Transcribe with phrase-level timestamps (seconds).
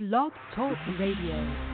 [0.00, 1.73] Blog Talk Radio.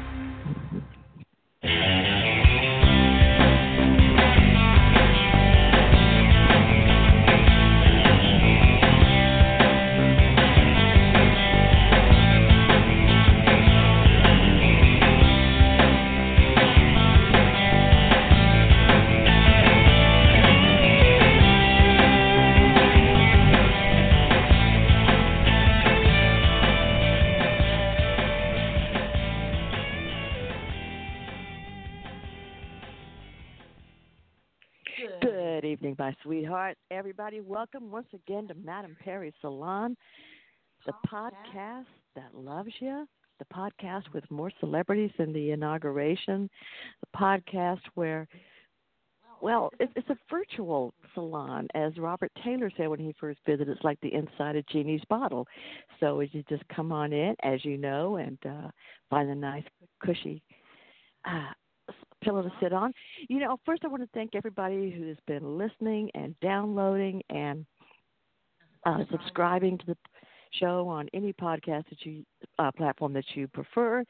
[36.10, 36.76] My sweetheart.
[36.90, 39.96] Everybody, welcome once again to Madame Perry Salon,
[40.84, 41.84] the podcast
[42.16, 43.06] that loves you,
[43.38, 46.50] the podcast with more celebrities than the inauguration,
[47.00, 48.26] the podcast where,
[49.40, 53.68] well, it's, a virtual salon, as Robert Taylor said when he first visited.
[53.68, 55.46] It's like the inside of Jeannie's bottle.
[56.00, 58.70] So you just come on in, as you know, and uh,
[59.10, 59.64] find a nice,
[60.04, 60.42] cushy
[61.24, 61.52] uh,
[62.22, 62.92] pillow to sit on.
[63.28, 67.66] You know, first I want to thank everybody who has been listening and downloading and
[68.84, 69.96] uh, subscribing to the
[70.58, 72.24] show on any podcast that you
[72.58, 74.04] uh, platform that you prefer.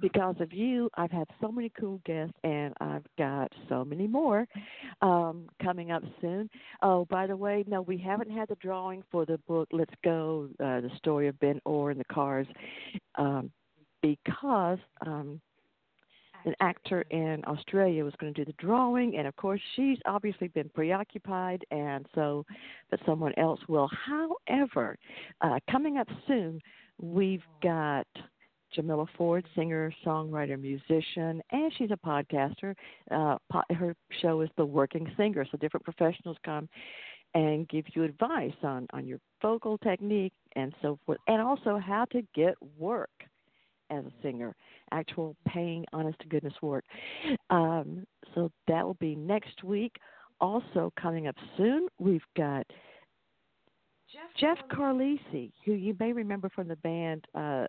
[0.00, 4.46] Because of you, I've had so many cool guests, and I've got so many more
[5.02, 6.48] um, coming up soon.
[6.82, 10.48] Oh, by the way, no, we haven't had the drawing for the book "Let's Go:
[10.58, 12.46] uh, The Story of Ben Orr and the Cars,"
[13.16, 13.50] um,
[14.00, 15.38] because um,
[16.44, 20.48] an actor in Australia was going to do the drawing, and of course, she's obviously
[20.48, 22.44] been preoccupied, and so,
[22.90, 23.88] but someone else will.
[24.06, 24.96] However,
[25.40, 26.60] uh, coming up soon,
[27.00, 28.06] we've got
[28.72, 32.74] Jamila Ford, singer, songwriter, musician, and she's a podcaster.
[33.10, 36.68] Uh, po- her show is The Working Singer, so different professionals come
[37.34, 42.04] and give you advice on on your vocal technique and so forth, and also how
[42.06, 43.10] to get work
[43.90, 44.54] as a singer,
[44.92, 46.84] actual paying, honest to goodness work.
[47.50, 49.96] Um, so that will be next week.
[50.40, 52.66] Also coming up soon, we've got
[54.38, 57.66] Jeff Carlisi, who you may remember from the band uh,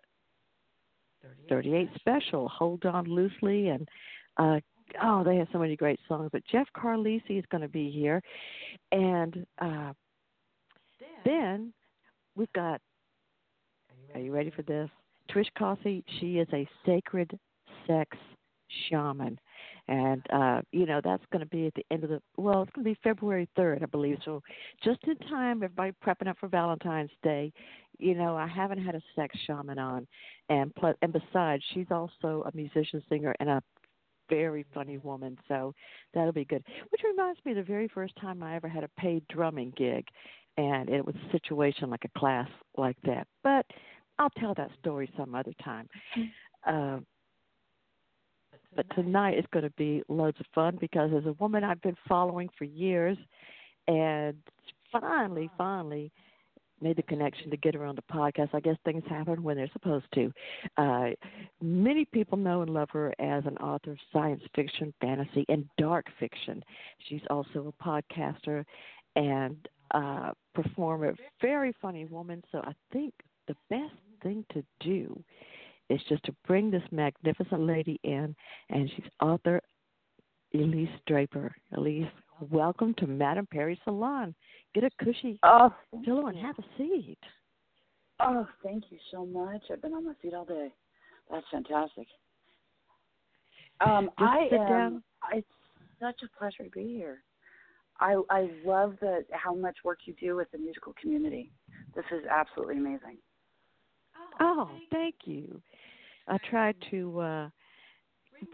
[1.48, 3.88] 38 Special, Hold On Loosely, and
[4.36, 4.58] uh,
[5.02, 6.30] oh, they have so many great songs.
[6.32, 8.20] But Jeff Carlisi is going to be here,
[8.90, 9.92] and uh,
[11.24, 11.72] then
[12.34, 12.80] we've got.
[14.14, 14.90] Are you ready for this?
[15.30, 17.38] Trish Cossey, she is a sacred
[17.86, 18.16] sex
[18.88, 19.38] shaman.
[19.88, 22.84] And uh, you know, that's gonna be at the end of the well, it's gonna
[22.84, 24.18] be February third, I believe.
[24.24, 24.42] So
[24.84, 27.52] just in time, everybody prepping up for Valentine's Day.
[27.98, 30.06] You know, I haven't had a sex shaman on
[30.48, 33.62] and plus and besides, she's also a musician, singer and a
[34.30, 35.74] very funny woman, so
[36.14, 36.64] that'll be good.
[36.90, 40.06] Which reminds me of the very first time I ever had a paid drumming gig
[40.56, 43.26] and it was a situation like a class like that.
[43.42, 43.66] But
[44.22, 45.88] I'll tell that story some other time.
[46.64, 46.98] Uh,
[48.76, 51.96] but tonight is going to be loads of fun because as a woman I've been
[52.08, 53.18] following for years,
[53.88, 54.36] and
[54.92, 56.12] finally, finally
[56.80, 58.50] made the connection to get her on the podcast.
[58.52, 60.32] I guess things happen when they're supposed to.
[60.76, 61.10] Uh,
[61.60, 66.06] many people know and love her as an author of science fiction, fantasy, and dark
[66.20, 66.62] fiction.
[67.08, 68.64] She's also a podcaster
[69.16, 69.56] and
[69.92, 71.14] uh, performer.
[71.40, 72.42] Very funny woman.
[72.52, 73.14] So I think
[73.48, 75.22] the best thing to do
[75.90, 78.34] is just to bring this magnificent lady in,
[78.70, 79.60] and she's author
[80.54, 81.54] Elyse Draper.
[81.76, 82.10] Elyse,
[82.50, 84.34] welcome to Madame Perry Salon.
[84.74, 85.74] Get a cushy Oh,
[86.04, 87.18] pillow and have a seat.
[88.20, 89.62] oh, thank you so much.
[89.70, 90.68] I've been on my feet all day.
[91.30, 92.06] That's fantastic.
[93.80, 94.68] Um, Just I am.
[94.68, 95.02] down.
[95.32, 95.46] It's
[96.00, 97.22] such a pleasure to be here.
[98.00, 101.50] I I love the how much work you do with the musical community.
[101.94, 103.18] This is absolutely amazing.
[104.40, 105.60] Oh, thank you.
[106.28, 107.48] I try to uh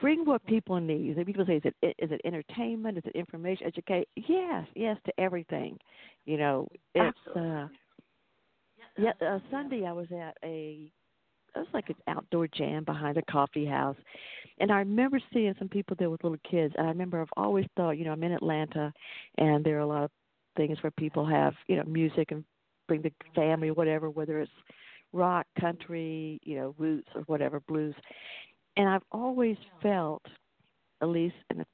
[0.00, 1.24] bring what people need.
[1.26, 2.98] People say, is it is it entertainment?
[2.98, 3.66] Is it information?
[3.66, 4.08] Educate?
[4.16, 5.78] Yes, yes to everything.
[6.24, 7.68] You know, it's uh
[8.96, 9.12] yeah.
[9.20, 10.90] Uh, Sunday I was at a
[11.54, 13.96] it was like an outdoor jam behind a coffee house,
[14.60, 16.74] and I remember seeing some people there with little kids.
[16.76, 18.92] And I remember I've always thought, you know, I'm in Atlanta,
[19.38, 20.10] and there are a lot of
[20.56, 22.44] things where people have you know music and
[22.86, 24.52] bring the family, whatever, whether it's
[25.12, 27.94] rock, country, you know, roots or whatever, blues.
[28.76, 30.22] And I've always felt,
[31.02, 31.64] at least, and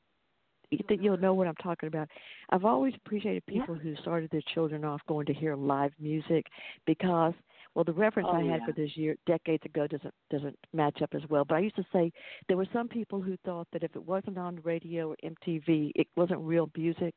[0.71, 2.09] you think you'll know what I'm talking about.
[2.51, 6.47] I've always appreciated people who started their children off going to hear live music
[6.87, 7.35] because,
[7.75, 8.67] well, the reference Oh, I had yeah.
[8.67, 11.45] for this year decades ago doesn't doesn't match up as well.
[11.45, 12.11] But I used to say
[12.49, 15.93] there were some people who thought that if it wasn't on the radio or MTV,
[15.95, 17.15] it wasn't real music.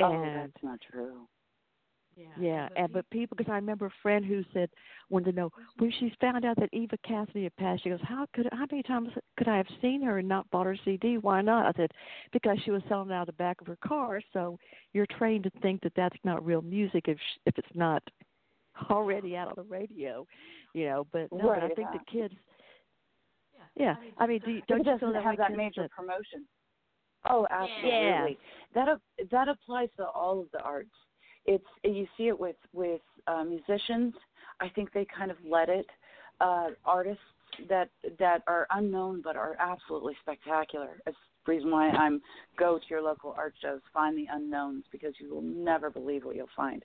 [0.00, 1.26] Oh, And that's not true.
[2.18, 2.68] Yeah, yeah.
[2.76, 4.68] and but people, because I remember a friend who said,
[5.08, 7.84] wanted to know when she found out that Eva Cassidy had passed.
[7.84, 8.48] She goes, "How could?
[8.50, 11.18] How many times could I have seen her and not bought her CD?
[11.18, 11.92] Why not?" I said,
[12.32, 14.20] "Because she was selling out the back of her car.
[14.32, 14.58] So
[14.92, 18.02] you're trained to think that that's not real music if if it's not
[18.90, 20.26] already out on the radio,
[20.74, 21.06] you know.
[21.12, 21.98] But no, right, but I think yeah.
[21.98, 22.34] the kids.
[23.76, 26.46] Yeah, I mean, do you, don't you doesn't feel that have that major that- promotion.
[27.28, 27.90] Oh, absolutely.
[27.92, 28.26] Yeah.
[28.74, 30.90] That ap- that applies to all of the arts.
[31.48, 34.12] It's you see it with with uh, musicians.
[34.60, 35.86] I think they kind of let it.
[36.40, 37.22] Uh, artists
[37.68, 41.00] that that are unknown but are absolutely spectacular.
[41.06, 41.16] It's
[41.46, 42.20] the reason why I'm
[42.58, 46.36] go to your local art shows, find the unknowns because you will never believe what
[46.36, 46.84] you'll find.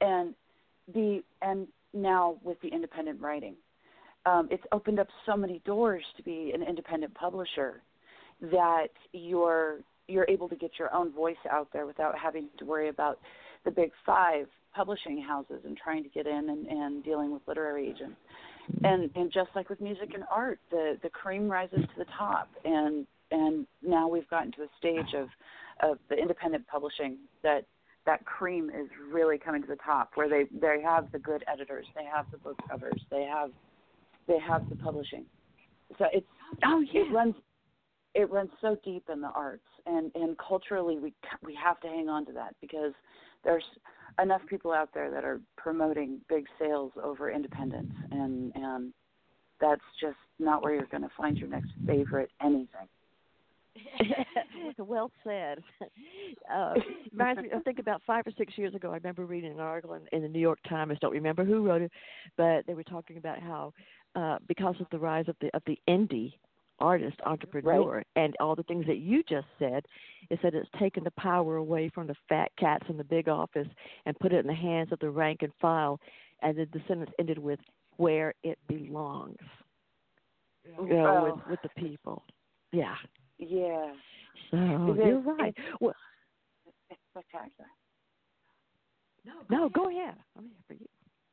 [0.00, 0.34] And
[0.92, 3.54] the and now with the independent writing,
[4.26, 7.82] um, it's opened up so many doors to be an independent publisher
[8.50, 9.78] that you're
[10.08, 13.20] you're able to get your own voice out there without having to worry about
[13.64, 17.88] the big five publishing houses and trying to get in and, and dealing with literary
[17.88, 18.16] agents.
[18.72, 18.84] Mm-hmm.
[18.84, 22.48] And and just like with music and art, the the cream rises to the top
[22.64, 25.28] and and now we've gotten to a stage of
[25.82, 27.64] of the independent publishing that
[28.04, 31.86] that cream is really coming to the top where they they have the good editors,
[31.94, 33.50] they have the book covers, they have
[34.28, 35.24] they have the publishing.
[35.98, 36.26] So it's
[36.64, 37.02] Oh yeah.
[37.02, 37.34] it runs
[38.14, 41.12] it runs so deep in the arts and and culturally we
[41.44, 42.92] we have to hang on to that because
[43.44, 43.64] there's
[44.22, 48.92] enough people out there that are promoting big sales over independence and and
[49.60, 52.88] that's just not where you're going to find your next favorite anything
[54.78, 55.62] well said.
[56.52, 56.74] Uh,
[57.10, 59.94] reminds me, I think about five or six years ago, I remember reading an article
[59.94, 60.98] in, in the New York Times.
[61.00, 61.90] Don't remember who wrote it,
[62.36, 63.72] but they were talking about how
[64.14, 66.34] uh, because of the rise of the of the indie
[66.82, 69.84] artist entrepreneur and all the things that you just said,
[70.30, 73.68] is that it's taken the power away from the fat cats in the big office
[74.06, 75.98] and put it in the hands of the rank and file.
[76.42, 77.60] And then the sentence ended with
[77.96, 79.38] "where it belongs."
[80.68, 80.86] Mm-hmm.
[80.86, 81.24] You know, Oh.
[81.24, 82.22] with with the people.
[82.72, 82.96] Yeah.
[83.38, 83.92] yeah
[84.50, 85.56] So you're right.
[85.80, 85.94] Well,
[86.90, 87.68] it's spectacular
[89.24, 90.14] no, no go ahead.
[90.36, 90.86] I'm here for you.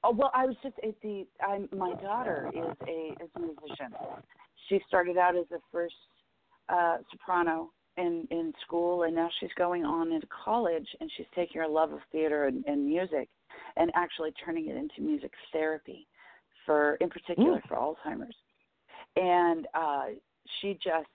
[0.03, 1.25] Oh well, I was just at the.
[1.45, 3.93] I'm my daughter is a is a musician.
[4.69, 5.95] She started out as a first
[6.69, 11.59] uh, soprano in in school, and now she's going on into college, and she's taking
[11.61, 13.27] her love of theater and, and music,
[13.75, 16.07] and actually turning it into music therapy,
[16.65, 18.35] for in particular for Alzheimer's,
[19.15, 20.05] and uh,
[20.61, 21.07] she just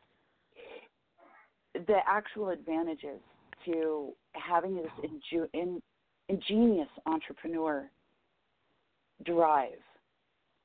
[1.74, 3.20] the actual advantages
[3.64, 5.82] to having this inju- in,
[6.28, 7.88] ingenious entrepreneur
[9.24, 9.78] drive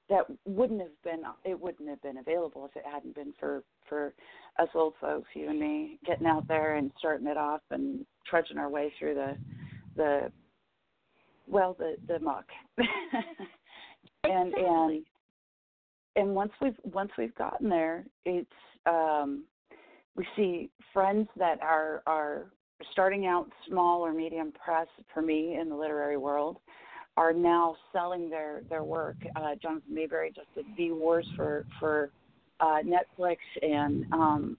[0.10, 4.14] that wouldn't have been it wouldn't have been available if it hadn't been for for
[4.58, 8.58] us old folks you and me getting out there and starting it off and trudging
[8.58, 9.38] our way through the
[9.96, 10.32] the
[11.48, 12.46] well the the muck.
[14.24, 15.06] And and
[16.16, 18.48] and once we've once we've gotten there it's
[18.86, 19.46] um
[20.16, 22.48] we see friends that are are
[22.92, 26.58] starting out small or medium press for me in the literary world
[27.20, 29.18] are now selling their their work.
[29.36, 32.12] Uh, Jonathan Maberry just did V Wars for for
[32.62, 34.58] uh, Netflix, and um,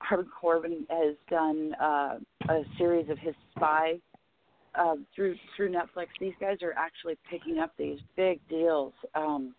[0.00, 2.18] Harvard Corbin has done uh,
[2.50, 3.94] a series of his spy
[4.74, 6.08] uh, through through Netflix.
[6.20, 9.54] These guys are actually picking up these big deals um,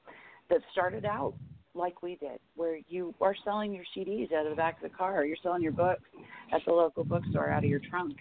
[0.52, 1.34] that started out
[1.74, 4.96] like we did, where you are selling your CDs out of the back of the
[4.96, 6.04] car, you're selling your books
[6.54, 8.16] at the local bookstore out of your trunk,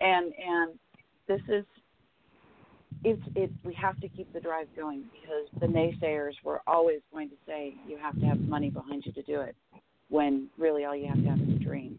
[0.00, 0.78] and and
[1.28, 1.66] this is
[3.04, 7.28] it's it we have to keep the drive going because the naysayers were always going
[7.28, 9.54] to say you have to have money behind you to do it
[10.08, 11.98] when really all you have to have is a dream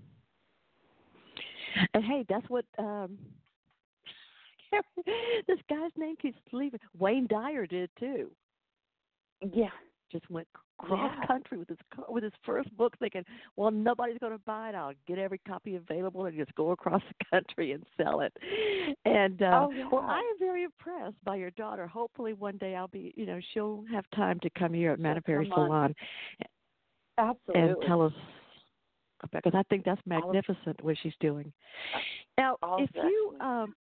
[1.93, 3.17] And hey, that's what um
[5.47, 6.79] this guy's name keeps leaving.
[6.97, 8.29] Wayne Dyer did too.
[9.53, 9.69] yeah
[10.11, 10.47] Just went
[10.77, 13.23] cross country with his co- with his first book, thinking,
[13.55, 14.75] "Well, nobody's going to buy it.
[14.75, 18.33] I'll get every copy available and just go across the country and sell it."
[19.05, 19.87] And uh, Oh, yeah.
[19.91, 21.87] well, I am very impressed by your daughter.
[21.87, 25.23] Hopefully, one day I'll be, you know, she'll have time to come here at Madame
[25.23, 25.67] Perry come on.
[25.67, 25.95] Salon
[27.17, 28.13] absolutely and tell us
[29.31, 31.51] because I think that's magnificent what she's doing.
[32.37, 33.73] Now, All if you um,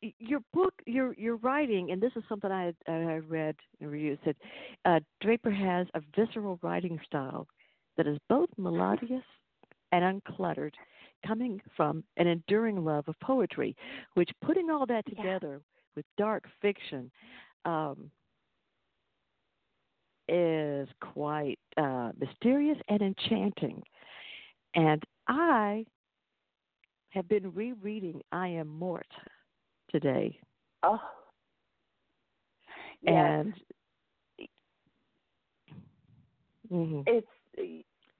[0.00, 4.12] your book, your your writing, and this is something I I read in a review.
[4.12, 4.36] It said
[4.84, 7.46] uh, Draper has a visceral writing style
[7.96, 9.24] that is both melodious
[9.92, 10.74] and uncluttered,
[11.26, 13.74] coming from an enduring love of poetry.
[14.14, 15.16] Which, putting all that Yeah.
[15.16, 15.60] together
[15.96, 17.10] with dark fiction,
[17.64, 18.10] um,
[20.28, 23.82] is quite uh, mysterious and enchanting.
[24.74, 25.86] And I
[27.10, 29.06] have been rereading I Am Mort
[29.90, 30.38] today.
[30.82, 31.00] Oh.
[33.02, 33.14] Yes.
[33.14, 33.54] And
[36.72, 37.00] mm-hmm.
[37.06, 37.26] it's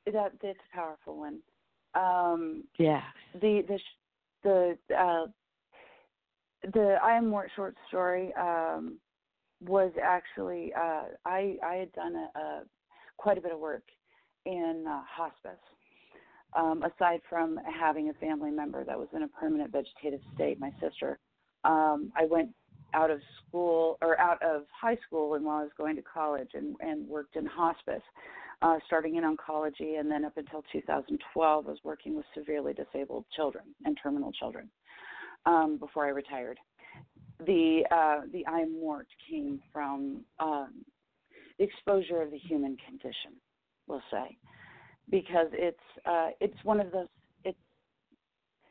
[0.06, 1.38] that that's a powerful one.
[1.94, 3.02] Um, yeah.
[3.40, 3.78] The the
[4.42, 5.26] the uh,
[6.72, 8.98] the I am Mort short story um,
[9.64, 12.62] was actually uh, I I had done a, a
[13.16, 13.84] quite a bit of work
[14.46, 15.60] in uh, hospice.
[16.56, 20.72] Um, aside from having a family member that was in a permanent vegetative state, my
[20.80, 21.18] sister,
[21.64, 22.50] um, I went
[22.94, 26.50] out of school or out of high school and while I was going to college
[26.54, 28.02] and, and worked in hospice,
[28.62, 33.24] uh, starting in oncology and then up until 2012 I was working with severely disabled
[33.36, 34.70] children and terminal children
[35.46, 36.58] um, before I retired.
[37.46, 40.84] The uh, the I am Mort came from um,
[41.60, 43.32] exposure of the human condition,
[43.86, 44.36] we'll say,
[45.08, 47.06] because it's uh, it's one of those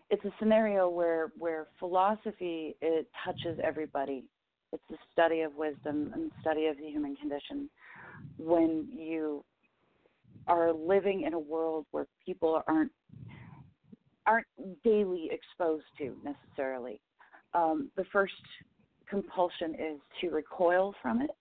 [0.10, 4.24] it's a scenario where where philosophy it touches everybody.
[4.74, 7.70] It's the study of wisdom and study of the human condition.
[8.38, 9.44] When you
[10.48, 12.92] are living in a world where people aren't
[14.26, 14.48] aren't
[14.84, 17.00] daily exposed to necessarily.
[17.54, 18.34] Um, the first
[19.10, 21.32] compulsion is to recoil from it.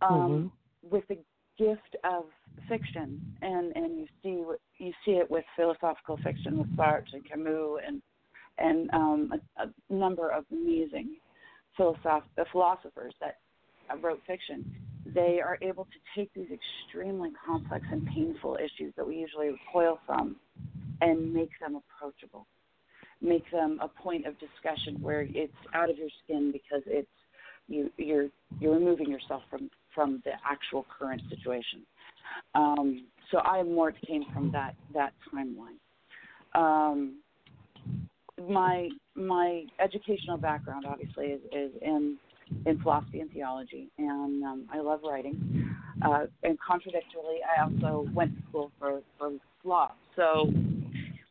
[0.00, 0.46] Um, mm-hmm.
[0.88, 1.18] With the
[1.58, 2.24] gift of
[2.68, 4.44] fiction, and and you see
[4.78, 8.02] you see it with philosophical fiction with Sartre and Camus and
[8.58, 11.16] and um, a, a number of amazing
[11.78, 13.36] philosoph- philosophers that
[14.02, 14.64] wrote fiction.
[15.06, 19.98] They are able to take these extremely complex and painful issues that we usually recoil
[20.06, 20.36] from
[21.00, 22.46] and make them approachable.
[23.22, 27.08] Make them a point of discussion where it's out of your skin because it's
[27.68, 28.28] you you're
[28.60, 31.82] you're removing yourself from from the actual current situation.
[32.54, 35.78] Um, so I more came from that that timeline.
[36.54, 37.20] Um,
[38.48, 42.16] my my educational background obviously is, is in
[42.66, 45.76] in philosophy and theology, and um, I love writing.
[46.02, 49.32] Uh, and contradictorily, I also went to school for for
[49.64, 49.92] law.
[50.16, 50.52] So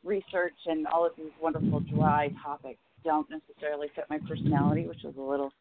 [0.04, 5.16] research and all of these wonderful dry topics don't necessarily fit my personality, which is
[5.18, 5.52] a little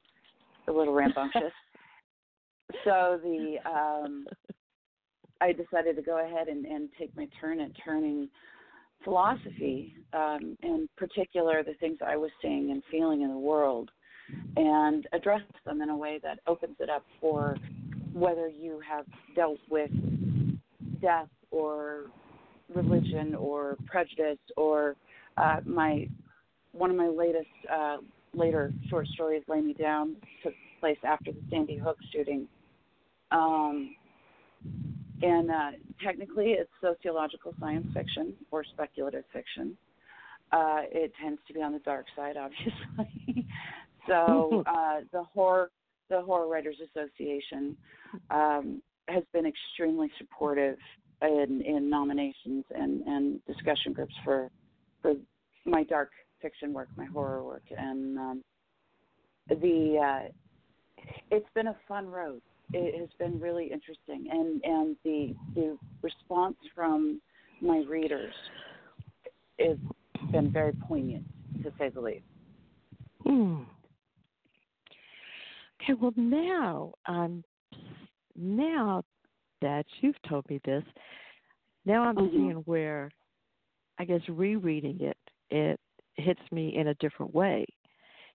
[0.68, 1.52] a little rambunctious.
[2.84, 4.26] So the um,
[5.40, 8.28] I decided to go ahead and, and take my turn at turning
[9.04, 13.90] philosophy, um, in particular the things I was seeing and feeling in the world,
[14.56, 17.56] and address them in a way that opens it up for
[18.12, 19.06] whether you have
[19.36, 19.90] dealt with
[21.00, 22.06] death or
[22.74, 24.96] religion or prejudice or
[25.36, 26.08] uh, my
[26.72, 27.98] one of my latest uh,
[28.34, 32.46] later short stories, "Lay Me Down," took place after the Sandy Hook shooting,
[33.30, 33.94] um,
[35.22, 35.70] and uh,
[36.02, 39.76] technically it's sociological science fiction or speculative fiction.
[40.52, 43.46] Uh, it tends to be on the dark side, obviously.
[44.06, 45.70] so uh, the horror
[46.08, 47.76] the Horror Writers Association
[48.30, 50.78] um, has been extremely supportive
[51.22, 54.50] in, in nominations and, and discussion groups for
[55.02, 55.14] for
[55.64, 58.44] my dark fiction work, my horror work, and um,
[59.48, 60.28] the uh,
[61.30, 62.40] it's been a fun road.
[62.72, 67.20] It has been really interesting, and and the the response from
[67.60, 68.34] my readers
[69.58, 69.78] has
[70.30, 71.24] been very poignant,
[71.62, 72.24] to say the least.
[73.22, 73.62] Hmm.
[75.82, 77.42] Okay, well now um
[78.36, 79.02] now
[79.60, 80.84] that you've told me this.
[81.84, 82.36] Now I'm mm-hmm.
[82.36, 83.10] seeing where,
[83.98, 85.16] I guess, rereading it,
[85.50, 85.80] it
[86.16, 87.66] hits me in a different way.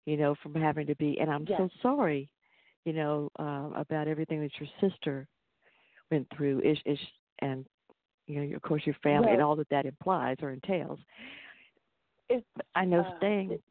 [0.06, 1.58] You know, from having to be, and I'm yes.
[1.58, 2.28] so sorry,
[2.84, 5.26] you know, uh, about everything that your sister
[6.10, 7.00] went through, ish, ish,
[7.40, 7.64] and
[8.26, 10.98] you know, of course, your family well, and all that that implies or entails.
[12.28, 13.52] It's, I know uh, staying.
[13.52, 13.62] It,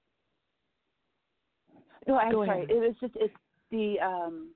[2.08, 2.64] no, I'm Go sorry.
[2.64, 2.72] Ahead.
[2.72, 3.34] It was just it's
[3.72, 4.50] the um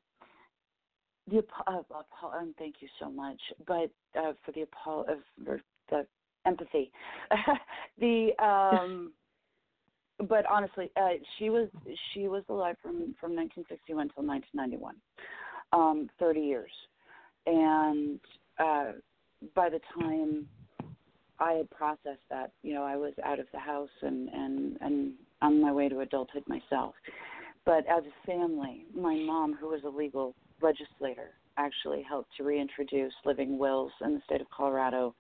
[1.30, 1.82] the uh,
[2.26, 5.56] um, thank you so much, but uh, for the apol uh,
[5.90, 6.06] the
[6.46, 6.92] empathy,
[8.00, 9.12] the um,
[10.28, 11.68] but honestly, uh, she was
[12.14, 14.96] she was alive from from 1961 till 1991,
[15.74, 16.72] um, 30 years,
[17.46, 18.20] and
[18.60, 18.94] uh,
[19.56, 20.48] by the time
[21.40, 25.14] I had processed that, you know, I was out of the house and and and
[25.42, 26.96] on my way to adulthood myself.
[27.66, 33.14] But as a family, my mom, who was a legal legislator actually helped to reintroduce
[33.26, 35.14] living wills in the state of Colorado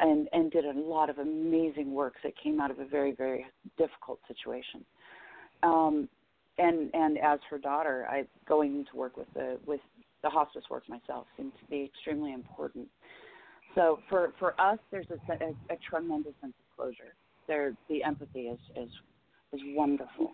[0.00, 3.46] and, and did a lot of amazing work that came out of a very, very
[3.78, 4.84] difficult situation.
[5.62, 6.08] Um,
[6.58, 9.80] and and as her daughter, I going to work with the with
[10.22, 12.88] the hospice work myself seemed to be extremely important.
[13.74, 17.14] So for for us, there's a, a, a tremendous sense of closure.
[17.46, 18.90] There, the empathy is is
[19.52, 20.32] is wonderful.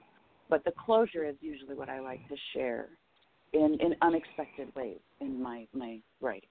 [0.49, 2.89] but the closure is usually what I like to share
[3.53, 6.49] in in unexpected ways in my my writing.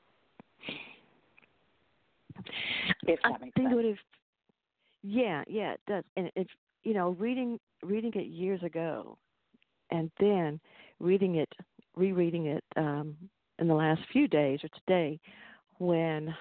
[3.07, 3.75] If that I makes think sense.
[3.75, 3.97] would, if
[5.03, 6.03] yeah, yeah, it does.
[6.17, 6.49] And it's
[6.83, 9.17] you know, reading reading it years ago
[9.91, 10.59] and then
[10.99, 11.49] reading it
[11.95, 13.15] rereading it um
[13.59, 15.19] in the last few days or today
[15.77, 16.33] when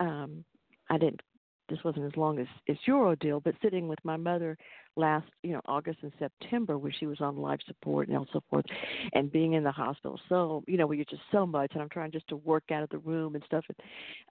[0.00, 0.44] um
[0.90, 1.20] I didn't
[1.68, 4.56] this wasn't as long as as your ordeal, but sitting with my mother
[4.96, 8.42] last, you know, August and September where she was on life support and all so
[8.50, 8.64] forth
[9.12, 10.20] and being in the hospital.
[10.28, 12.82] So, you know, where you're just so much and I'm trying just to work out
[12.82, 13.64] of the room and stuff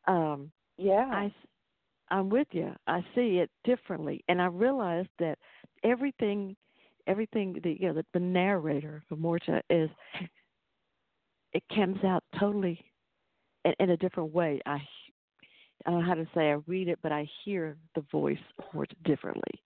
[0.08, 1.10] um yeah.
[1.12, 1.34] I
[2.10, 2.74] I'm with you.
[2.88, 5.38] I see it differently and I realized that
[5.84, 6.56] everything
[7.08, 9.90] everything the you know the, the narrator of Morta is
[11.54, 12.84] it comes out totally
[13.66, 14.62] in, in a different way.
[14.66, 14.80] I
[15.86, 18.38] I don't know how to say I read it, but I hear the voice
[18.74, 19.62] Morta differently,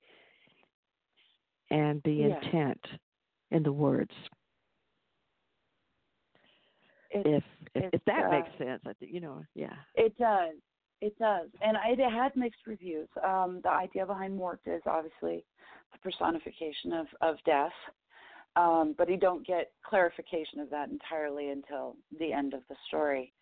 [1.69, 2.37] and the Yeah.
[2.37, 2.85] intent
[3.51, 4.13] in the words.
[7.11, 7.43] It's, If
[7.75, 9.43] if, if that uh, makes sense, I think you know.
[9.53, 9.75] Yeah.
[9.95, 10.55] It does.
[11.01, 11.49] It does.
[11.61, 13.09] And it had mixed reviews.
[13.23, 15.45] Um, the idea behind Mort is obviously
[15.91, 17.73] the personification of, of death.
[18.55, 23.33] Um, but you don't get clarification of that entirely until the end of the story.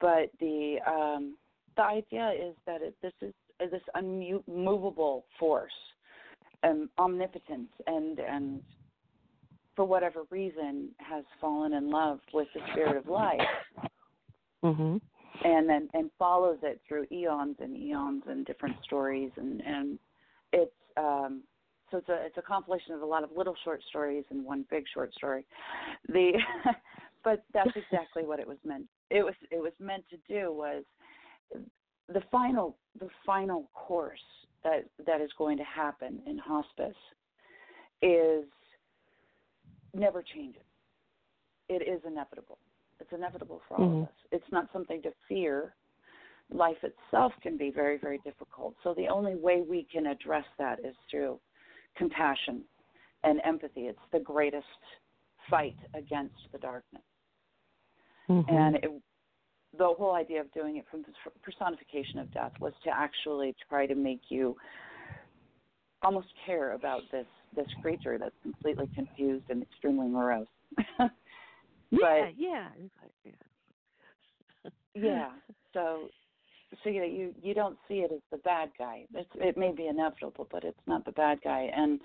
[0.00, 1.36] But the um,
[1.78, 3.32] the idea is that it, this is
[3.70, 5.72] this unmovable force,
[6.64, 8.60] um, omnipotent, and and
[9.74, 13.40] for whatever reason has fallen in love with the spirit of life
[14.64, 15.00] Mhm.
[15.44, 20.00] and then and follows it through eons and eons and different stories and and
[20.52, 21.44] it's um
[21.92, 24.64] so it's a it's a compilation of a lot of little short stories and one
[24.68, 25.46] big short story
[26.08, 26.32] the
[27.22, 30.82] but that's exactly what it was meant it was it was meant to do was
[31.52, 34.18] the final the final course
[34.64, 36.96] that that is going to happen in hospice
[38.02, 38.44] is
[39.94, 40.62] never changes
[41.68, 42.58] it is inevitable
[43.00, 44.02] it's inevitable for all Mhm.
[44.02, 44.14] of us.
[44.32, 45.74] It's not something to fear.
[46.50, 48.74] Life itself can be very, very difficult.
[48.82, 51.40] So the only way we can address that is through
[51.94, 52.64] compassion
[53.22, 53.86] and empathy.
[53.88, 54.66] It's the greatest
[55.48, 57.04] fight against the darkness.
[58.28, 58.48] Mhm.
[58.48, 59.02] And it,
[59.76, 63.86] the whole idea of doing it from the personification of death was to actually try
[63.86, 64.56] to make you
[66.02, 70.46] almost care about this this creature that's completely confused and extremely morose.
[70.78, 71.06] yeah,
[71.90, 72.68] but- yeah.
[73.24, 73.32] Yeah.
[74.94, 75.30] yeah
[75.72, 76.08] so
[76.82, 79.72] so you know you you don't see it as the bad guy it's it may
[79.72, 82.00] be inevitable but it's not the bad guy and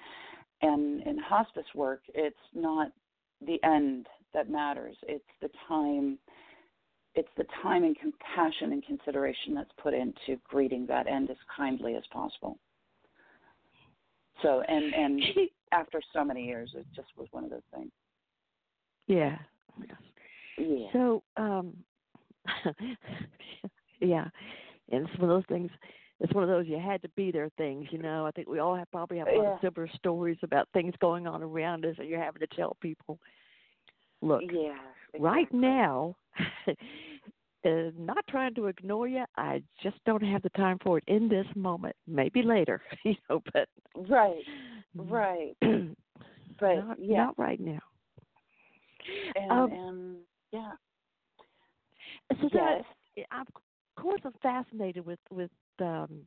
[0.61, 2.91] and in hospice work it's not
[3.45, 6.17] the end that matters it's the time
[7.15, 11.95] it's the time and compassion and consideration that's put into greeting that end as kindly
[11.95, 12.57] as possible
[14.41, 15.23] so and and
[15.71, 17.91] after so many years it just was one of those things
[19.07, 19.37] yeah.
[20.57, 21.73] Yeah So, um,
[23.99, 24.27] yeah,
[24.91, 25.71] and it's one of those things.
[26.19, 28.25] It's one of those you had to be there things, you know.
[28.25, 29.69] I think we all have probably have a lot of Yeah.
[29.69, 33.19] similar stories about things going on around us, and you're having to tell people,
[34.21, 34.77] look, yeah
[35.19, 36.15] right now,
[37.97, 39.25] not trying to ignore you.
[39.37, 41.95] I just don't have the time for it in this moment.
[42.07, 43.69] Maybe later, you know, but
[44.09, 44.43] right
[44.95, 45.55] right
[46.59, 47.79] but not, yeah not right now.
[49.35, 50.17] and Um, and
[50.51, 50.71] yeah
[52.41, 52.81] So that
[53.31, 55.51] I'm, of course, I'm fascinated with with.
[55.79, 56.21] Um,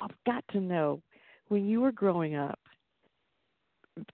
[0.00, 1.00] I've got to know
[1.48, 2.58] when you were growing up,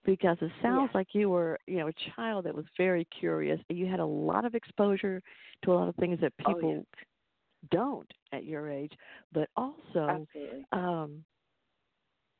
[0.04, 0.98] because it sounds Yeah.
[0.98, 3.60] like you were, you know, a child that was very curious.
[3.68, 5.22] You had a lot of exposure
[5.64, 6.82] to a lot of things that Oh, people yeah.
[7.70, 8.92] don't at your age,
[9.32, 11.24] but also, absolutely um,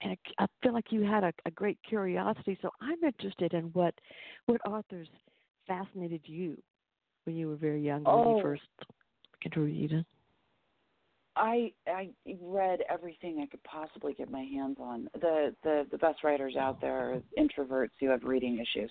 [0.01, 2.57] and I I feel like you had a, a great curiosity.
[2.63, 3.95] So I'm interested in what
[4.47, 5.09] what authors
[5.67, 6.57] fascinated you
[7.25, 8.35] when you were very young when Oh.
[8.37, 8.63] you first
[9.43, 10.05] began to read.
[11.39, 12.11] I I
[12.43, 15.09] read everything I could possibly get my hands on.
[15.21, 18.91] The the the best writers out there are introverts who have reading issues.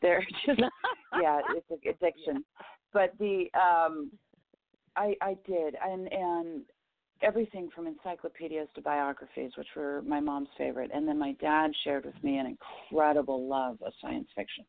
[0.00, 0.60] They're just
[1.20, 2.44] yeah, it's an addiction.
[2.92, 4.10] But the um
[4.96, 6.62] I I did and and
[7.20, 12.04] everything from encyclopedias to biographies, which were my mom's favorite, and then my dad shared
[12.06, 14.64] with me an incredible love of science fiction.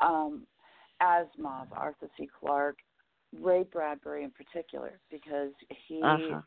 [0.00, 0.46] Um
[1.02, 2.28] Asimov, Arthur C.
[2.40, 2.78] Clarke,
[3.40, 5.52] Ray Bradbury in particular, because
[5.86, 6.40] he Uh-huh.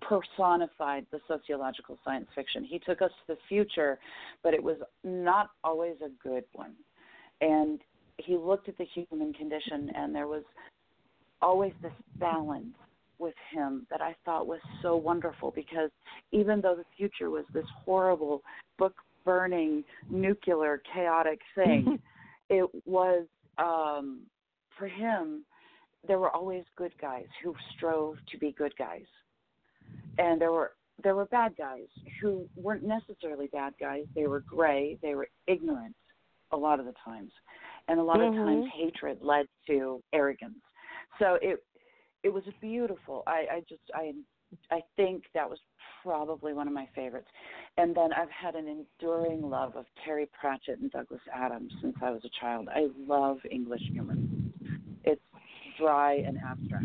[0.00, 2.64] personified the sociological science fiction.
[2.64, 3.98] He took us to the future,
[4.42, 6.76] but it was not always a good one.
[7.40, 7.80] And
[8.18, 10.44] he looked at the human condition, and there was
[11.42, 12.76] always this balance
[13.18, 15.90] with him that I thought was so wonderful because
[16.30, 18.42] even though the future was this horrible
[18.78, 21.98] book burning nuclear chaotic thing.
[22.50, 23.26] it was
[23.58, 24.20] um
[24.78, 25.44] for him
[26.08, 29.04] there were always good guys who strove to be good guys.
[30.18, 30.72] And there were
[31.04, 31.86] there were bad guys
[32.20, 34.04] who weren't necessarily bad guys.
[34.16, 35.94] They were gray, they were ignorant
[36.50, 37.30] a lot of the times.
[37.86, 38.38] And a lot mm-hmm.
[38.38, 40.58] of times hatred led to arrogance.
[41.18, 41.62] So it
[42.24, 43.22] it was beautiful.
[43.26, 44.12] I, I just I
[44.70, 45.58] I think that was
[46.02, 47.28] probably one of my favorites.
[47.76, 52.10] And then I've had an enduring love of Terry Pratchett and Douglas Adams since I
[52.10, 52.68] was a child.
[52.74, 54.16] I love English humor.
[55.78, 56.84] Dry and abstract.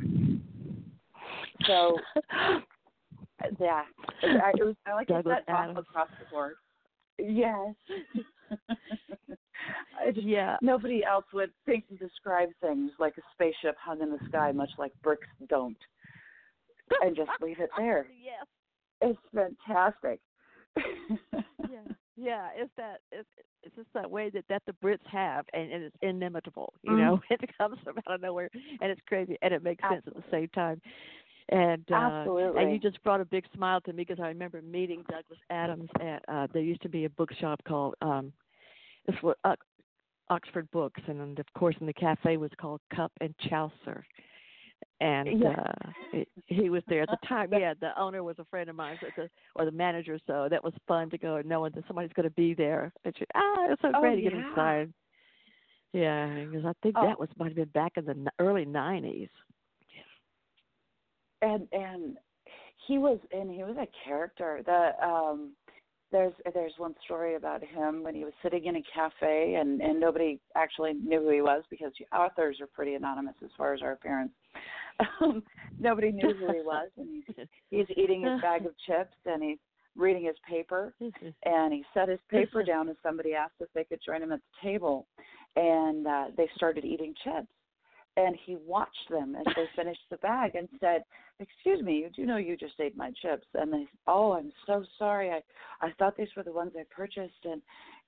[1.67, 1.97] So
[3.59, 3.83] yeah,
[4.23, 4.75] I, it was.
[4.85, 5.79] I like Douglas that Adams.
[5.79, 6.55] across the board.
[7.19, 7.75] Yes.
[10.13, 10.57] just, yeah.
[10.61, 14.71] Nobody else would think to describe things like a spaceship hung in the sky, much
[14.77, 15.77] like bricks don't,
[17.01, 18.07] and just leave it there.
[18.23, 18.45] Yes.
[19.05, 20.21] It's fantastic.
[20.77, 22.49] yeah, yeah.
[22.55, 22.99] It's that.
[23.11, 23.27] It's,
[23.63, 26.73] it's just that way that that the Brits have, and, and it's inimitable.
[26.83, 27.21] You know, Mm.
[27.41, 28.49] it comes from out of nowhere,
[28.81, 30.81] and it's crazy, and it makes sense at the same time.
[31.49, 32.63] And uh, Absolutely.
[32.63, 35.89] and you just brought a big smile to me because I remember meeting Douglas Adams
[35.99, 38.31] at uh there used to be a bookshop called um
[39.07, 39.55] it's what uh,
[40.29, 44.05] Oxford Books and of course in the cafe was called Cup and Chaucer.
[45.03, 45.49] And Yeah.
[45.49, 47.49] uh he, was there at the time.
[47.59, 50.17] Yeah, the owner was a friend of mine, so a, or the manager.
[50.27, 52.93] So that was fun to go knowing that somebody's going to be there.
[53.03, 54.45] And she, ah, it's so Oh, great to get him
[55.93, 56.45] yeah.
[56.45, 57.05] because I think Oh.
[57.05, 59.29] that was might have been back in the early '90s.
[61.43, 62.17] and and
[62.87, 65.51] he was and he was a character that um
[66.11, 69.99] there's there's one story about him when he was sitting in a cafe and and
[69.99, 73.93] nobody actually knew who he was because authors are pretty anonymous as far as our
[73.93, 74.31] appearance
[75.21, 75.43] um
[75.79, 76.89] nobody knew who he was.
[76.97, 79.57] And he's he's eating his bag of chips and he's
[79.95, 80.93] reading his paper
[81.45, 84.39] and he set his paper down and somebody asked if they could join him at
[84.39, 85.05] the table
[85.55, 87.47] and uh they started eating chips
[88.17, 91.03] and he watched them as they finished the bag and said
[91.39, 93.45] excuse me you do know you just ate my chips.
[93.53, 95.29] And they oh i'm so sorry.
[95.31, 95.41] I
[95.85, 97.45] i thought these were the ones i purchased.
[97.45, 97.61] And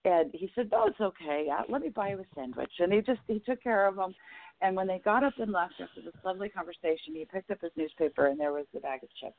[0.05, 1.47] and he said "No, it's okay.
[1.51, 2.71] Uh, let me buy you a sandwich.
[2.79, 4.13] And he just he took care of them
[4.62, 7.72] and when they got up and left after this lovely conversation he picked up his
[7.76, 9.36] newspaper and there was the bag of chips.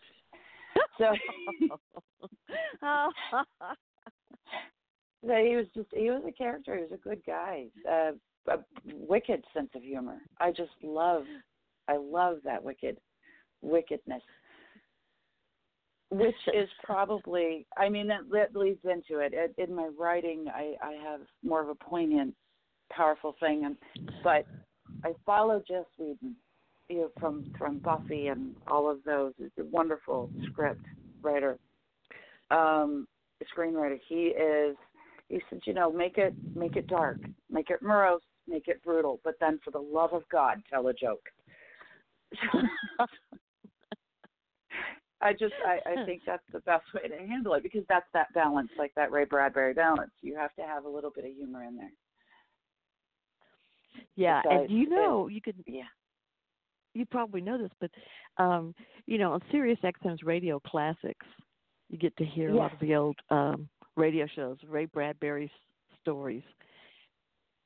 [0.99, 1.13] So
[5.27, 8.13] so he was just he was a character he was a good guy uh,
[8.49, 8.59] a
[8.93, 10.19] wicked sense of humor.
[10.41, 11.25] I just love
[11.89, 12.99] i love that wicked
[13.63, 14.23] wickedness.
[16.11, 19.33] Which is probably i mean that, that leads into it.
[19.35, 22.35] it in my writing i i have more of a poignant
[22.93, 23.77] powerful thing and
[24.23, 24.47] but
[25.05, 26.35] i follow joss whedon
[26.89, 30.85] you know from from buffy and all of those is a wonderful script
[31.23, 31.59] writer
[32.51, 33.07] um
[33.57, 34.77] screenwriter he is
[35.29, 37.19] he said you know make it make it dark
[37.51, 40.95] make it morose make it brutal but then for the love of god tell a
[40.95, 41.29] joke
[45.21, 48.33] I just I, I think that's the best way to handle it because that's that
[48.35, 50.11] balance, like that Ray Bradbury balance.
[50.21, 51.91] You have to have a little bit of humor in there.
[54.17, 55.83] Yeah, Besides, and you know you could Yeah.
[56.95, 57.91] you probably know this, but
[58.43, 58.75] um,
[59.07, 61.27] you know, on Sirius XM's Radio Classics,
[61.89, 65.51] you get to hear a lot of the old um radio shows, Ray Bradbury's
[66.01, 66.43] stories.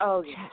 [0.00, 0.50] Oh yes.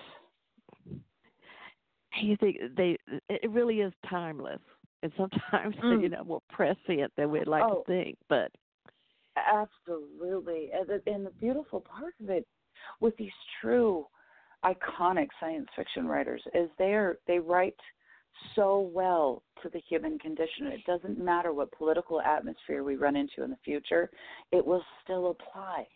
[2.19, 2.97] And you think they
[3.29, 4.59] it really is timeless.
[5.03, 6.01] And sometimes Mm.
[6.01, 7.79] you know more prescient than we'd like Oh.
[7.79, 8.51] to think, but
[9.35, 10.71] Absolutely.
[10.73, 12.47] And the, and the beautiful part of it
[12.99, 14.07] with these true
[14.65, 17.75] iconic science fiction writers is they're they write
[18.55, 20.67] so well to the human condition.
[20.67, 24.09] It doesn't matter what political atmosphere we run into in the future,
[24.51, 25.87] it will still apply.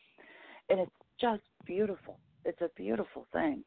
[0.70, 2.18] And it's just beautiful.
[2.46, 3.64] It's a beautiful thing.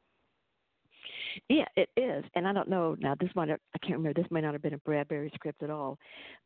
[1.49, 3.15] Yeah, it is, and I don't know now.
[3.19, 4.21] This might I can't remember.
[4.21, 5.99] This may not have been a Bradbury script at all,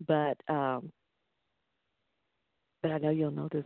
[0.07, 0.91] but um,
[2.83, 3.65] but I know you'll know this.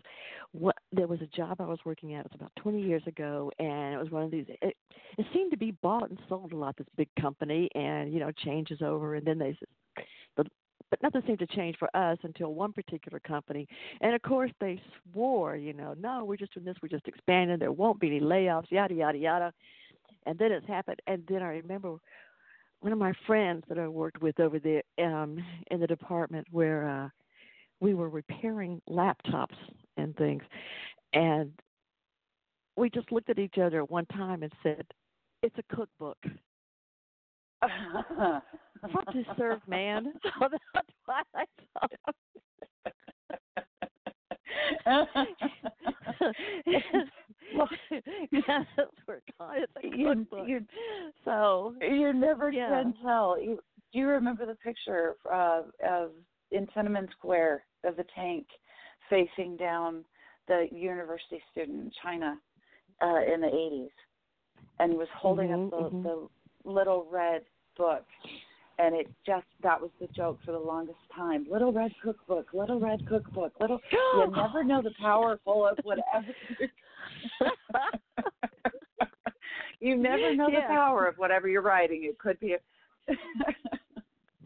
[0.53, 2.27] What there was a job I was working at.
[2.27, 4.47] It was about 20 years ago, and it was one of these.
[4.49, 4.77] It,
[5.19, 6.77] it seemed to be bought and sold a lot.
[6.77, 9.57] This big company, and you know, changes over, and then they,
[10.37, 10.47] but
[10.91, 13.67] but nothing seemed to change for us until one particular company,
[14.01, 14.81] and of course they
[15.13, 17.59] swore, you know, no, we're just doing this, we're just expanding.
[17.59, 19.53] There won't be any layoffs, yada yada yada
[20.27, 21.97] and then it's happened and then i remember
[22.81, 25.39] one of my friends that i worked with over there um
[25.71, 27.09] in the department where uh
[27.83, 29.57] we were repairing laptops
[29.97, 30.43] and things
[31.13, 31.51] and
[32.77, 34.87] we just looked at each other at one time and said
[35.43, 36.17] it's a cookbook
[38.93, 41.93] what to serve man so that's why i thought
[47.55, 47.69] well,
[48.47, 49.21] that's where
[49.57, 50.49] it's a you, cookbook.
[50.49, 50.61] you,
[51.25, 52.69] so you never Yeah.
[52.69, 53.41] can tell.
[53.41, 53.59] You,
[53.93, 56.13] do you remember the picture uh, of
[56.53, 58.47] in Tiananmen Square of the tank
[59.11, 60.05] facing down
[60.49, 62.37] the university student in China
[63.03, 63.91] uh, in the 80s,
[64.79, 66.03] and was holding Mhm, up the, mhm.
[66.03, 66.29] the
[66.71, 67.43] little red
[67.77, 68.05] book,
[68.79, 71.47] and it just that was the joke for the longest time.
[71.51, 73.81] Little red cookbook, little red cookbook, little.
[74.15, 76.35] You never know the powerful of whatever.
[79.81, 80.61] you never know Yeah.
[80.61, 82.05] the power of whatever you're writing.
[82.05, 82.59] It could be a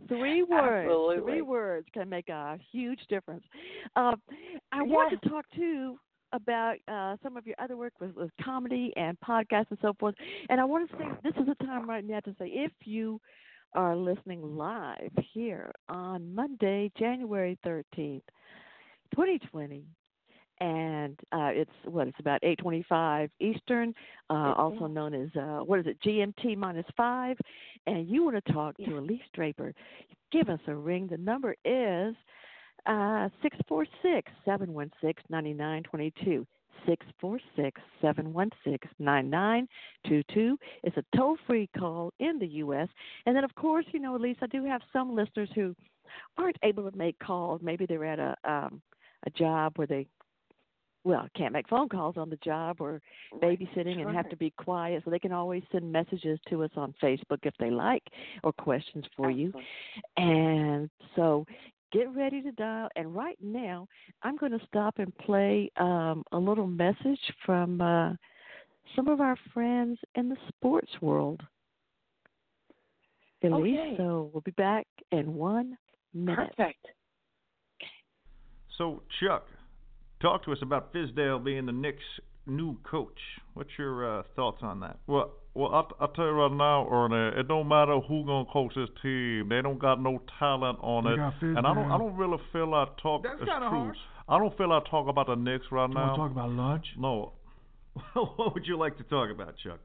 [0.09, 0.87] Three words.
[0.87, 1.33] Absolutely.
[1.33, 3.45] Three words can make a huge difference.
[3.95, 4.16] Uh,
[4.73, 5.99] I want to talk too
[6.33, 10.14] about uh, some of your other work with, with comedy and podcasts and so forth.
[10.49, 13.21] And I want to say this is the time right now to say if you
[13.75, 18.23] are listening live here on Monday, January 13th,
[19.14, 19.85] 2020,
[20.61, 23.95] and uh, it's what it's about 8:25 Eastern,
[24.31, 27.37] uh, also known as uh, what is it GMT minus five,
[27.87, 28.88] and you want to talk Yeah.
[28.88, 29.75] to Elyse Draper,
[30.33, 31.07] give us a ring.
[31.09, 32.14] The number is
[32.87, 36.47] uh, six four six seven one six ninety nine twenty two.
[36.87, 39.66] Six four six seven one six nine nine
[40.07, 40.57] two two.
[40.85, 42.88] It's a toll free call in the U.S.
[43.25, 45.75] And then, of course, you know, Elyse, I do have some listeners who
[46.38, 47.61] aren't able to make calls.
[47.62, 48.81] Maybe they're at a um,
[49.27, 50.07] a job where they
[51.07, 53.01] well can't make phone calls on the job or
[53.40, 56.92] babysitting and have to be quiet so they can always send messages to us on
[57.03, 58.03] facebook if they like
[58.42, 59.53] or questions for you
[60.16, 61.47] and so
[61.92, 63.87] get ready to dial and right now
[64.25, 68.12] i'm going to stop and play um, a little message from uh,
[68.97, 71.40] some of our friends in the sports world
[73.45, 73.95] Elyse, Okay.
[73.99, 75.77] so we'll be back in one
[76.14, 76.51] minute.
[76.57, 76.87] Perfect.
[78.79, 79.45] So, Chuck,
[80.20, 82.02] talk to us about Fizdale being the Knicks'
[82.46, 83.18] new coach.
[83.55, 84.98] What's your uh, thoughts on that?
[85.07, 88.72] Well, well, I I tell you right now, Ernie, it don't matter who gonna coach
[88.76, 89.48] this team.
[89.48, 91.90] They don't got no talent on They it, got and I don't.
[91.90, 93.22] I don't really feel I talk.
[93.22, 93.79] That's it's kinda true.
[93.87, 93.98] harsh.
[94.29, 96.16] I don't feel I talk about the Knicks right You now.
[96.16, 96.87] want to talk about lunch?
[96.98, 97.33] no,
[98.37, 99.81] what would you like to talk about, Chuck?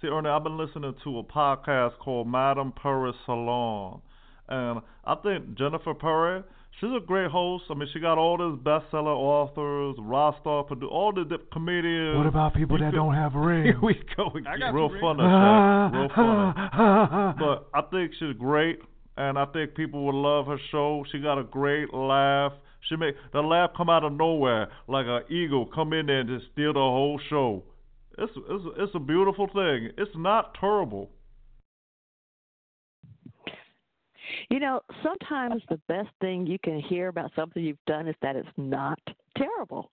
[0.00, 4.00] See, Ernie, I've been listening to a podcast called Madame Perry Salon,
[4.48, 6.42] and I think Jennifer Perry,
[6.80, 7.64] she's a great host.
[7.70, 12.16] I mean, she got all these bestseller authors, Rostov, produ- all the di- comedians.
[12.16, 13.64] What about people You that could- don't have rings?
[13.66, 14.58] Here we go I again.
[14.60, 15.92] got Real some funny, Chuck.
[15.94, 17.34] Real funny.
[17.38, 18.80] But I think she's great,
[19.16, 21.04] and I think people would love her show.
[21.12, 22.52] She got a great laugh.
[22.88, 26.28] She make the laugh come out of nowhere, like an eagle come in there and
[26.28, 27.62] just steal the whole show.
[28.18, 29.90] It's it's it's a beautiful thing.
[29.96, 31.10] It's not terrible.
[34.50, 38.36] You know, sometimes the best thing you can hear about something you've done is that
[38.36, 38.98] it's not
[39.36, 39.90] terrible.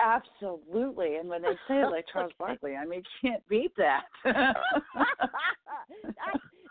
[0.00, 1.16] Absolutely.
[1.16, 4.04] And when they say it like Charles Barkley, I mean, you can't beat that.
[4.24, 4.54] I,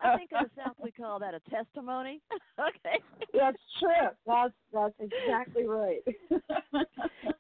[0.03, 2.21] I think in the South we call that a testimony.
[2.59, 2.99] okay.
[3.33, 4.09] that's true.
[4.25, 5.99] That's that's exactly right.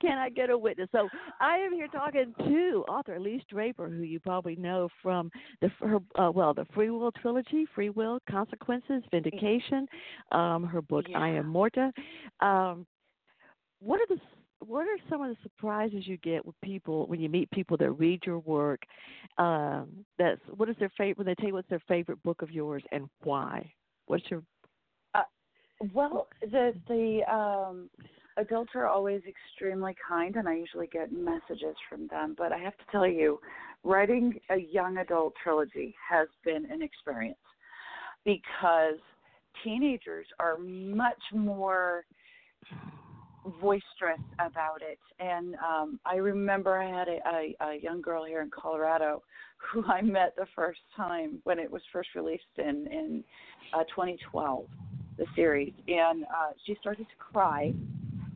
[0.01, 0.89] Can I get a witness?
[0.91, 5.69] So I am here talking to author Elyse Draper, who you probably know from the
[5.79, 9.87] her uh, well the Freewill trilogy, Freewill, Consequences, Vindication,
[10.31, 11.91] um, her book I Am Morta.
[12.41, 12.85] Um,
[13.79, 14.19] what are the
[14.59, 17.91] what are some of the surprises you get with people when you meet people that
[17.91, 18.81] read your work?
[19.37, 22.51] Um, that's what is their favorite when they tell you what's their favorite book of
[22.51, 23.71] yours and why?
[24.07, 24.43] What's your
[25.93, 27.89] Well, the the um,
[28.37, 32.35] adults are always extremely kind, and I usually get messages from them.
[32.37, 33.39] But I have to tell you,
[33.83, 37.37] writing a young adult trilogy has been an experience
[38.25, 38.99] because
[39.63, 42.05] teenagers are much more
[43.61, 44.99] boisterous about it.
[45.19, 49.23] And um, I remember I had a, a, a young girl here in Colorado
[49.73, 53.23] who I met the first time when it was first released in in
[53.73, 54.65] uh, 2012,
[55.17, 57.73] the series, and uh, she started to cry.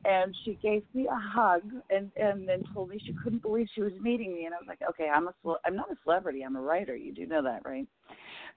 [0.03, 3.81] And she gave me a hug, and and then told me she couldn't believe she
[3.81, 4.45] was meeting me.
[4.45, 6.41] And I was like, okay, I'm a cele- I'm not a celebrity.
[6.41, 6.95] I'm a writer.
[6.95, 7.87] You do know that, right?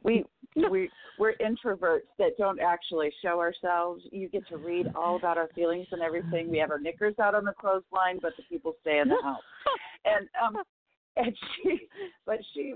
[0.03, 0.25] We
[0.71, 4.03] we we're introverts that don't actually show ourselves.
[4.11, 6.51] You get to read all about our feelings and everything.
[6.51, 9.43] We have our knickers out on the clothesline, but the people stay in the house.
[10.05, 10.63] And um,
[11.17, 11.89] and she,
[12.27, 12.75] but she,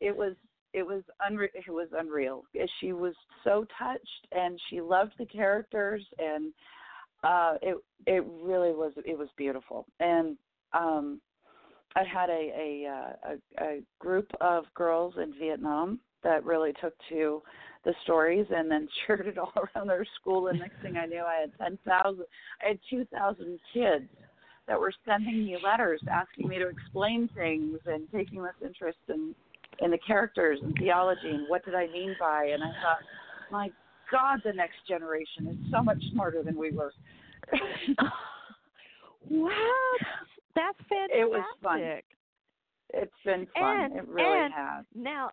[0.00, 0.34] it was
[0.72, 2.44] it was unre- it was unreal.
[2.80, 3.14] She was
[3.44, 6.52] so touched, and she loved the characters, and
[7.24, 9.86] uh, it it really was it was beautiful.
[10.00, 10.36] And
[10.72, 11.20] um,
[11.96, 16.94] I had a a, uh, a a group of girls in Vietnam that really took
[17.08, 17.42] to
[17.84, 20.48] the stories and then shared it all around their school.
[20.48, 22.24] And next thing I knew, I had ten thousand,
[22.62, 24.08] I had two thousand kids
[24.66, 29.34] that were sending me letters asking me to explain things and taking this interest in
[29.80, 32.98] in the characters and theology and what did I mean by and I thought,
[33.50, 33.70] my
[34.10, 36.92] God, the next generation is so much smarter than we were.
[39.30, 39.50] wow,
[40.54, 41.16] that's fantastic.
[41.16, 41.80] It was fun.
[42.94, 43.80] It's been fun.
[43.80, 44.84] And, it really and has.
[44.94, 45.30] Now,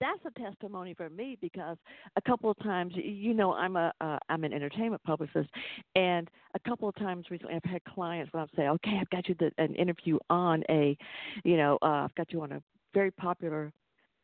[0.00, 1.76] that's a testimony for me because
[2.16, 5.48] a couple of times, you know, I'm a uh, I'm an entertainment publicist,
[5.94, 9.28] and a couple of times recently I've had clients where I'll say, okay, I've got
[9.28, 10.96] you the, an interview on a,
[11.44, 12.62] you know, uh, I've got you on a
[12.94, 13.72] very popular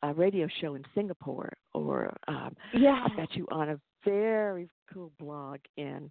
[0.03, 5.13] uh, radio show in Singapore, or um, yeah, I've got you on a very cool
[5.19, 6.11] blog in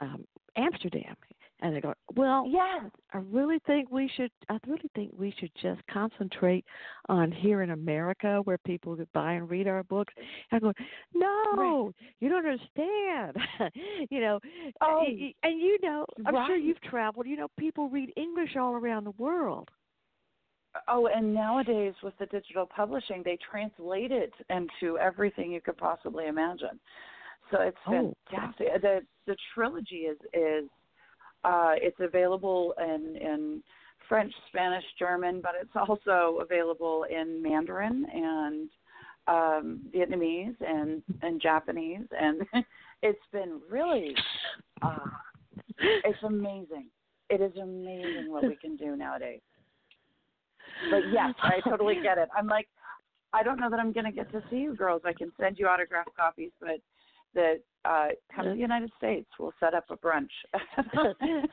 [0.00, 0.24] um,
[0.56, 1.16] Amsterdam,
[1.60, 2.80] and they go, well, yeah,
[3.14, 4.30] I really think we should.
[4.50, 6.64] I really think we should just concentrate
[7.08, 10.12] on here in America, where people could buy and read our books.
[10.52, 10.72] I go,
[11.14, 11.92] no, right.
[12.20, 13.36] you don't understand.
[14.10, 14.38] you know,
[14.82, 15.04] oh,
[15.42, 16.46] and you know, I'm right.
[16.46, 17.26] sure you've traveled.
[17.26, 19.70] You know, people read English all around the world.
[20.88, 26.26] Oh, and nowadays with the digital publishing, they translate it into everything you could possibly
[26.26, 26.78] imagine.
[27.50, 28.66] So it's oh, fantastic.
[28.68, 28.78] Wow.
[28.82, 30.68] The the trilogy is is
[31.46, 33.62] uh, it's available in in
[34.08, 38.68] French, Spanish, German, but it's also available in Mandarin and
[39.28, 42.42] um, Vietnamese and and Japanese, and
[43.02, 44.14] it's been really
[44.82, 44.98] uh,
[45.78, 46.86] it's amazing.
[47.28, 49.40] It is amazing what we can do nowadays.
[50.90, 52.28] But yes, I totally get it.
[52.36, 52.68] I'm like,
[53.32, 55.02] I don't know that I'm going to get to see you girls.
[55.04, 56.78] I can send you autographed copies, but
[57.36, 59.26] that uh, come to the United States.
[59.38, 60.26] We'll set up a brunch.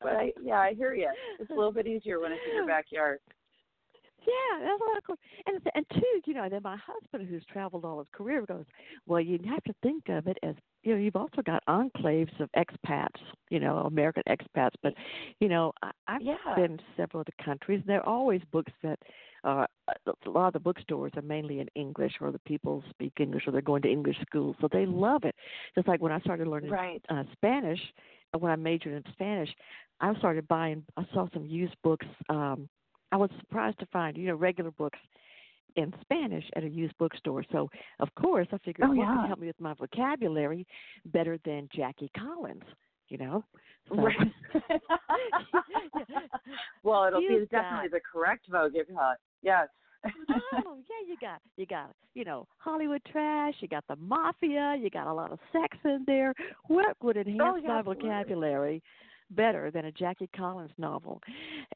[0.00, 1.10] but I, yeah, I hear you.
[1.38, 3.18] It's a little bit easier when it's in your backyard.
[4.26, 5.16] Yeah, that's a lot of cool.
[5.46, 8.64] And and two, you know, then my husband, who's traveled all his career, goes,
[9.06, 12.48] well, you have to think of it as you know, you've also got enclaves of
[12.56, 13.20] expats,
[13.50, 14.74] you know, American expats.
[14.82, 14.94] But
[15.40, 16.36] you know, I, I've yeah.
[16.56, 17.80] been to several of the countries.
[17.80, 18.98] And there are always books that
[19.44, 19.66] uh,
[20.06, 23.52] a lot of the bookstores are mainly in English, or the people speak English, or
[23.52, 25.34] they're going to English schools, so they love it.
[25.74, 27.02] Just like when I started learning right.
[27.08, 27.80] uh, Spanish,
[28.38, 29.50] when I majored in Spanish,
[30.00, 30.84] I started buying.
[30.96, 32.06] I saw some used books.
[32.28, 32.68] um
[33.12, 34.98] I was surprised to find, you know, regular books
[35.76, 37.44] in Spanish at a used bookstore.
[37.52, 37.68] So,
[38.00, 39.14] of course, I figured, oh, what yeah.
[39.14, 40.66] can help me with my vocabulary
[41.06, 42.62] better than Jackie Collins?
[43.08, 43.44] You know,
[43.88, 44.16] so, right.
[46.82, 49.16] well, it'll be definitely the correct vocabulary.
[49.42, 49.68] Yes.
[50.66, 53.54] oh yeah, you got you got you know Hollywood trash.
[53.60, 54.76] You got the mafia.
[54.80, 56.34] You got a lot of sex in there.
[56.66, 58.08] What would enhance oh, yeah, my absolutely.
[58.08, 58.82] vocabulary
[59.34, 61.20] better than a Jackie Collins novel,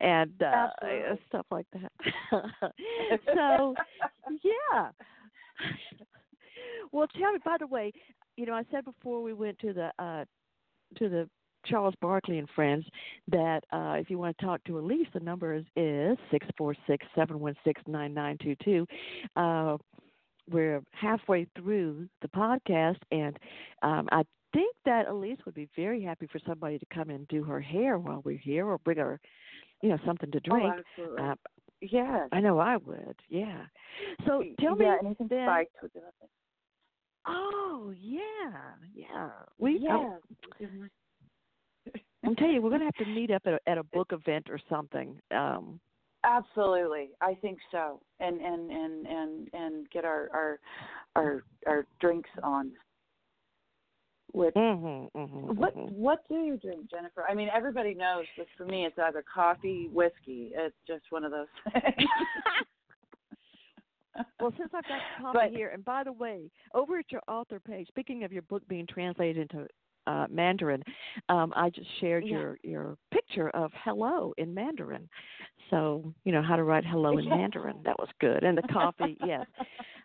[0.01, 1.21] and uh, Absolutely.
[1.29, 1.93] stuff like that.
[3.35, 3.75] so,
[4.43, 4.91] yeah.
[6.93, 7.39] well, tell me.
[7.45, 7.93] By the way,
[8.37, 10.25] you know, I said before we went to the uh,
[10.99, 11.29] to the
[11.69, 12.85] Charles Barkley and Friends
[13.29, 16.75] that uh, if you want to talk to Elyse, the number is is six four
[16.87, 18.87] six seven one six nine nine two two.
[19.37, 19.77] Uh,
[20.51, 23.37] we're halfway through the podcast, and
[23.83, 27.43] um, I think that Elyse would be very happy for somebody to come and do
[27.45, 29.19] her hair while we're here, or bring her,
[29.83, 30.73] you know, something to drink.
[30.73, 31.25] Oh, absolutely.
[31.25, 31.35] Uh,
[31.81, 32.27] yeah.
[32.33, 33.17] I know I would.
[33.29, 33.63] Yeah.
[34.27, 35.07] So tell yeah, me.
[35.07, 35.91] anything then, spiked would.
[37.27, 38.21] Oh yeah,
[38.95, 39.31] yeah.
[39.59, 40.15] We yeah.
[42.25, 44.49] I'm telling you, we're gonna have to meet up at a, at a book event
[44.51, 45.21] or something.
[45.31, 45.81] Um,
[46.25, 50.61] Absolutely, I think so, and and and and and get our our
[51.15, 52.73] our our drinks on.
[54.33, 55.95] With mm-hmm, mm-hmm, what mm-hmm.
[55.95, 57.25] what do you drink, Jennifer?
[57.29, 60.51] I mean, everybody knows, but for me, it's either coffee, whiskey.
[60.53, 62.09] It's just one of those things.
[64.41, 67.61] well, since I've got coffee But- here, and by the way, over at your author
[67.61, 69.69] page, speaking of your book being translated into
[70.07, 70.83] uh, Mandarin,
[71.29, 72.33] um, I just shared Yeah.
[72.33, 75.09] your your picture of hello in Mandarin.
[75.71, 77.35] So you know how to write hello in Yes.
[77.39, 77.77] Mandarin.
[77.85, 78.43] That was good.
[78.45, 79.47] And the coffee, yes,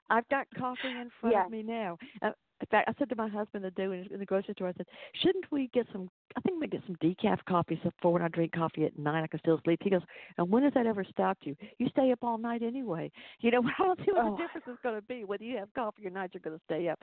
[0.09, 1.45] I've got coffee in front Yes.
[1.45, 1.97] of me now.
[2.21, 4.69] Uh, in fact, I said to my husband the day in in the grocery store,
[4.69, 6.09] I said, "Shouldn't we get some?
[6.35, 9.23] I think we get some decaf coffee so for when I drink coffee at nine,
[9.23, 10.01] I can still sleep." He goes,
[10.37, 11.55] "And when has that ever stopped you?
[11.79, 13.11] You stay up all night anyway.
[13.39, 14.31] You know, I don't see what Oh.
[14.37, 16.33] the difference is going to be whether you have coffee or not.
[16.33, 16.99] You're going to stay up."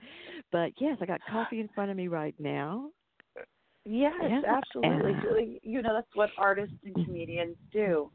[0.52, 2.90] But yes, I got coffee in front of me right now.
[3.84, 4.42] Yes, Yeah.
[4.46, 5.12] absolutely.
[5.12, 8.11] And- Julie, You know, that's what artists and comedians do.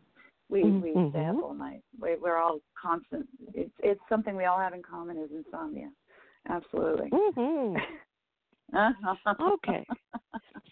[0.49, 1.41] We we stay up Mhm.
[1.43, 1.81] all night.
[1.99, 3.27] We, we're all constant.
[3.55, 5.89] It's it's something we all have in common is insomnia.
[6.49, 7.09] Absolutely.
[7.11, 7.75] hmm
[8.75, 9.33] Uh-huh.
[9.39, 9.85] Okay.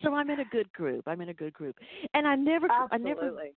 [0.04, 1.08] So I'm in a good group.
[1.08, 1.76] I'm in a good group,
[2.16, 3.54] and I never, I never Absolutely.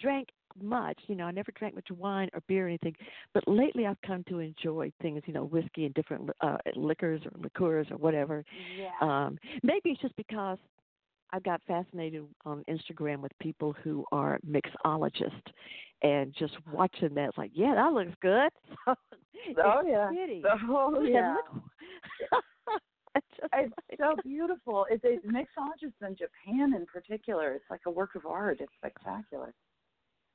[0.00, 0.28] drank
[0.60, 0.98] much.
[1.08, 2.94] You know, I never drank much wine or beer or anything.
[3.34, 5.22] But lately, I've come to enjoy things.
[5.26, 8.44] You know, whiskey and different uh, liquors or liqueurs or whatever.
[8.76, 8.90] Yeah.
[9.00, 10.58] Um, maybe it's just because
[11.32, 15.32] I got fascinated on Instagram with people who are mixologists,
[16.02, 18.50] and just watching that, it's like, yeah, that looks good.
[19.56, 20.08] So oh yeah.
[20.08, 20.42] Pretty.
[20.68, 21.34] Oh yeah.
[23.14, 24.86] it's It's like- so beautiful.
[24.90, 27.54] It's a mixologists in Japan in particular.
[27.54, 28.58] It's like a work of art.
[28.60, 29.54] It's spectacular.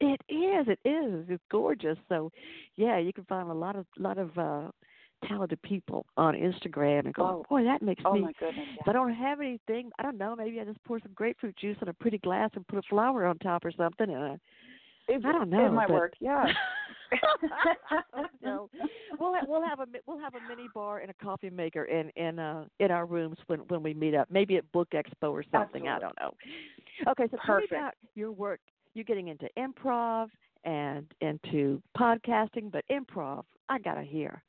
[0.01, 0.67] It is.
[0.67, 1.25] It is.
[1.29, 1.97] It's gorgeous.
[2.09, 2.31] So,
[2.77, 4.71] yeah, you can find a lot of lot of uh
[5.27, 7.45] talented people on Instagram and go, Oh.
[7.49, 8.21] boy, that makes Oh me.
[8.21, 8.65] my goodness.
[8.79, 10.35] If I don't have anything, I don't know.
[10.35, 13.25] Maybe I just pour some grapefruit juice in a pretty glass and put a flower
[13.25, 14.09] on top or something.
[14.09, 14.37] And I,
[15.07, 16.13] It, I don't know, It might but- work.
[16.19, 16.45] Yeah.
[18.43, 18.69] no,
[19.19, 22.09] we'll ha- we'll have a we'll have a mini bar and a coffee maker in
[22.15, 24.27] in uh in our rooms when when we meet up.
[24.31, 25.87] Maybe at Book Expo or something.
[25.87, 26.31] I don't know.
[27.11, 27.71] Okay, so tell me Perfect.
[27.73, 28.59] about your work.
[28.95, 30.29] You're getting into improv
[30.63, 34.41] and into podcasting, but improv, I gotta hear.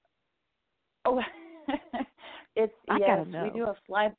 [1.06, 1.20] Oh,
[2.56, 3.26] it's I yes.
[3.26, 4.10] We do a fly.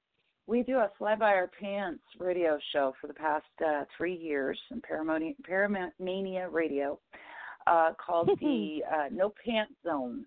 [0.48, 4.58] We do a fly by our pants radio show for the past uh, three years
[4.72, 7.00] in Paramania, Paramania Radio,
[7.68, 10.26] uh, called the uh, No Pants Zone.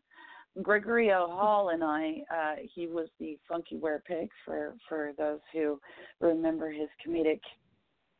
[0.62, 5.80] Gregorio Hall and I, uh, he was the Funky Wear Pig for for those who
[6.20, 7.40] remember his comedic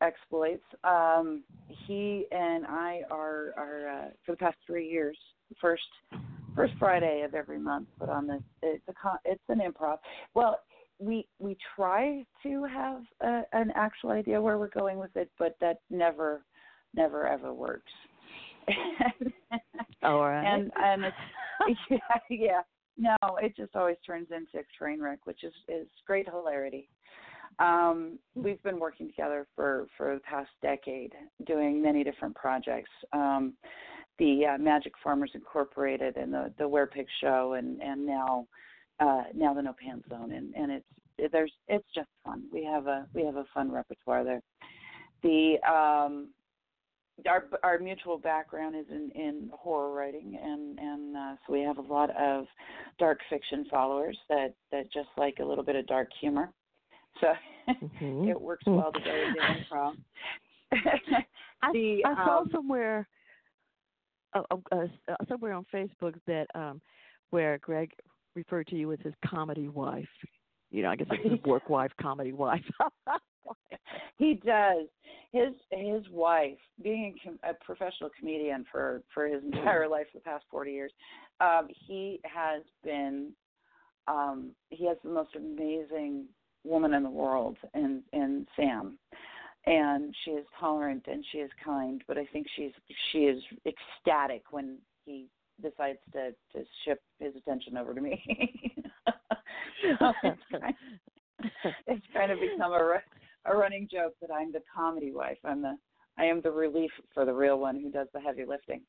[0.01, 0.63] exploits.
[0.85, 1.43] Um,
[1.87, 5.19] he and I are are uh, for the past three years
[5.61, 5.83] first
[6.55, 8.43] first Friday of every month put on this.
[8.63, 9.99] It's a con- it's an improv.
[10.35, 10.61] Well,
[10.99, 15.57] we we try to have a, an actual idea where we're going with it, but
[15.61, 16.45] that never
[16.95, 17.93] never ever works.
[20.03, 20.45] All right.
[20.45, 21.99] and and it's yeah
[22.31, 22.61] yeah
[22.97, 26.89] no it just always turns into a train wreck which is is great hilarity
[27.59, 31.13] um we've been working together for for the past decade
[31.47, 33.55] doing many different projects um
[34.21, 38.47] the uh, magic farmers incorporated and the the wear pig show and and now
[39.01, 40.33] uh now the no pants zone.
[40.33, 40.87] And and it's
[41.19, 42.45] it, there's it's just fun.
[42.53, 44.43] We have a we have a fun repertoire there.
[45.25, 46.29] The um
[47.29, 51.79] our our mutual background is in in horror writing and and uh, so we have
[51.79, 52.47] a lot of
[52.99, 56.53] dark fiction followers that that just like a little bit of dark humor.
[57.21, 57.27] So
[58.01, 58.29] Mhm.
[58.31, 59.97] it works well together with the improv.
[61.63, 63.09] I, the, I saw um, somewhere,
[64.35, 64.87] uh, uh,
[65.29, 66.81] somewhere on Facebook that um,
[67.31, 67.93] where Greg
[68.35, 70.09] referred to you as his comedy wife.
[70.71, 72.63] You know, I guess it's his work wife, comedy wife.
[74.19, 74.87] he does
[75.33, 80.19] his his wife being a, com- a professional comedian for for his entire life for
[80.19, 80.93] the past 40 years
[81.41, 83.33] um he has been
[84.09, 86.27] um he has the most amazing
[86.65, 88.99] woman in the world and and Sam
[89.67, 92.73] and she is tolerant and she is kind but I think she's
[93.13, 95.27] she is ecstatic when he
[95.63, 98.23] decides to to shift his attention over to me
[99.99, 100.75] so it's kind
[101.87, 102.99] it's kind of become a
[103.47, 105.39] a running joke that I'm the comedy wife.
[105.45, 105.77] I'm the
[106.19, 108.83] I am the relief for the real one who does the heavy lifting.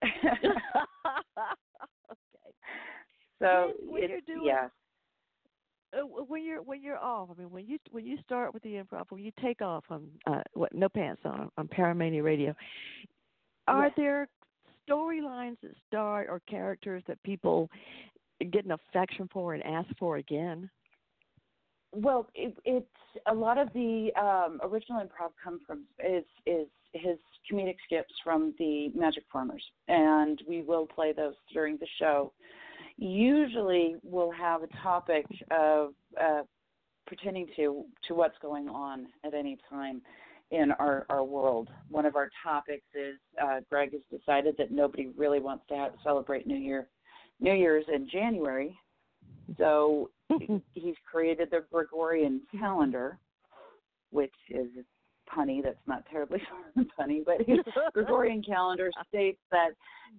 [0.04, 0.48] okay.
[3.40, 4.70] so When- when you're doing- yes,
[5.96, 8.74] Uh, when you're when you're off, I mean, when you when you start with the
[8.74, 12.54] improv, when you take off on uh, what No Pants on on Paramania Radio,
[13.66, 13.92] are Yes.
[13.96, 14.28] there
[14.88, 17.70] storylines that start or characters that people
[18.50, 20.70] get an affection for and ask for again?
[21.92, 22.86] well, it, it's
[23.26, 27.18] a lot of the um, original improv come from is is his
[27.50, 32.32] comedic skips from the Magic Farmers, and we will play those during the show.
[32.98, 36.42] Usually, we'll have a topic of uh,
[37.06, 40.02] pertaining to to what's going on at any time
[40.50, 41.68] in our our world.
[41.88, 45.92] One of our topics is uh, Greg has decided that nobody really wants to have,
[46.02, 46.88] celebrate New Year
[47.40, 48.76] New Year's in January,
[49.56, 50.10] so
[50.74, 53.18] he's created the Gregorian calendar,
[54.10, 54.66] which is
[55.34, 55.62] punny.
[55.62, 56.42] That's not terribly
[56.98, 57.58] punny, but his
[57.92, 59.70] Gregorian calendar states that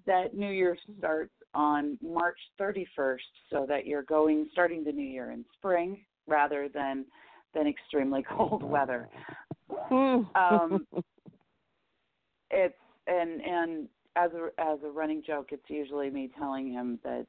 [0.06, 3.18] that New Year starts on March 31st,
[3.52, 7.06] so that you're going starting the New Year in spring rather than
[7.54, 9.10] than extremely cold weather.
[9.92, 10.86] Um,
[12.52, 12.76] It's
[13.08, 17.26] and and as a as a running joke, it's usually me telling him that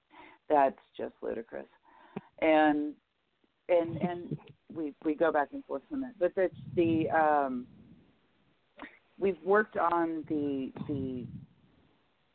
[0.49, 1.66] that's just ludicrous,
[2.41, 2.95] and
[3.68, 4.39] and and
[4.75, 6.18] we we go back and forth on that.
[6.18, 7.66] But that's the um,
[9.18, 11.27] we've worked on the the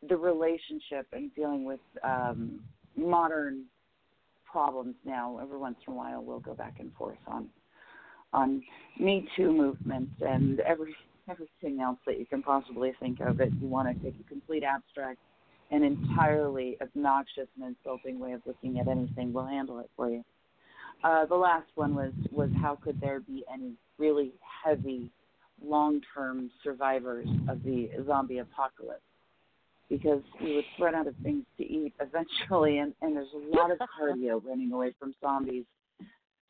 [0.08, 2.60] the relationship and dealing with um,
[2.96, 3.66] modern
[4.50, 5.40] problems now.
[5.42, 7.50] Every once in a while, we'll go back and forth on
[8.34, 8.62] on
[9.00, 10.96] Me Too movements and every
[11.30, 13.42] everything else that you can possibly think of.
[13.42, 15.20] If you want to take a complete abstract
[15.72, 20.24] and entirely obnoxious and insulting way of looking at anything, we'll handle it for you.
[21.04, 24.32] Uh, the last one was was how could there be any really
[24.64, 25.10] heavy,
[25.64, 29.02] long-term survivors of the zombie apocalypse?
[29.90, 33.70] Because we would run out of things to eat eventually, and, and there's a lot
[33.70, 35.66] of cardio running away from zombies.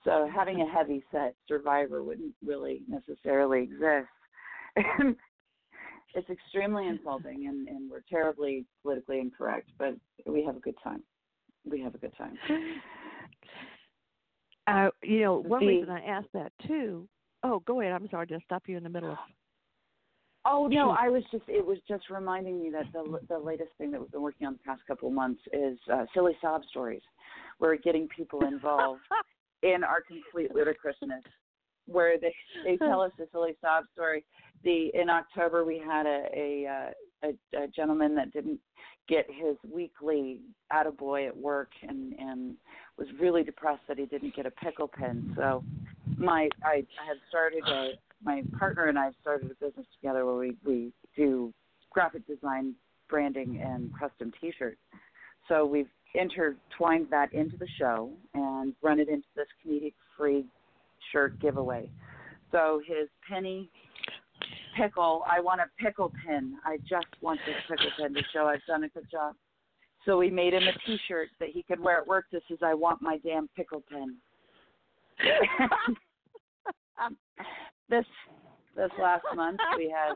[0.06, 4.08] So having a heavy set survivor wouldn't really necessarily exist.
[6.16, 11.04] it's extremely insulting, and, and we're terribly politically incorrect, but we have a good time.
[11.70, 12.38] We have a good time.
[14.68, 17.08] Uh, you know, one The- reason I asked that too.
[17.44, 17.94] Oh, go ahead.
[17.94, 19.18] I'm sorry to stop you in the middle of.
[20.48, 23.90] Oh no, I was just it was just reminding me that the the latest thing
[23.92, 27.02] that we've been working on the past couple of months is uh, silly sob stories.
[27.60, 29.02] We're getting people involved
[29.64, 31.24] in our complete ludicrousness,
[31.88, 34.24] where they they tell us a silly sob story.
[34.64, 36.92] The in October we had a a, uh,
[37.24, 38.60] a, a gentleman that didn't
[39.08, 40.40] get his weekly
[40.74, 42.56] attaboy at work and and
[42.98, 45.34] was really depressed that he didn't get a pickle pin.
[45.36, 45.64] So
[46.18, 47.92] my I, I had started a
[48.24, 51.54] my partner and I started a business together where we we do
[51.92, 52.74] graphic design,
[53.10, 54.80] branding, and custom T-shirts.
[55.48, 60.46] So we've intertwined that into the show and run it into this comedic-free
[61.12, 61.90] shirt giveaway.
[62.52, 63.70] So his penny
[64.76, 66.58] pickle, I want a pickle pin.
[66.66, 69.36] I just want this pickle pin to show I've done a good job.
[70.06, 72.74] So we made him a T-shirt that he could wear at work that says "I
[72.76, 74.16] want my damn pickle pin."
[77.90, 78.06] this
[78.76, 80.16] this last month we had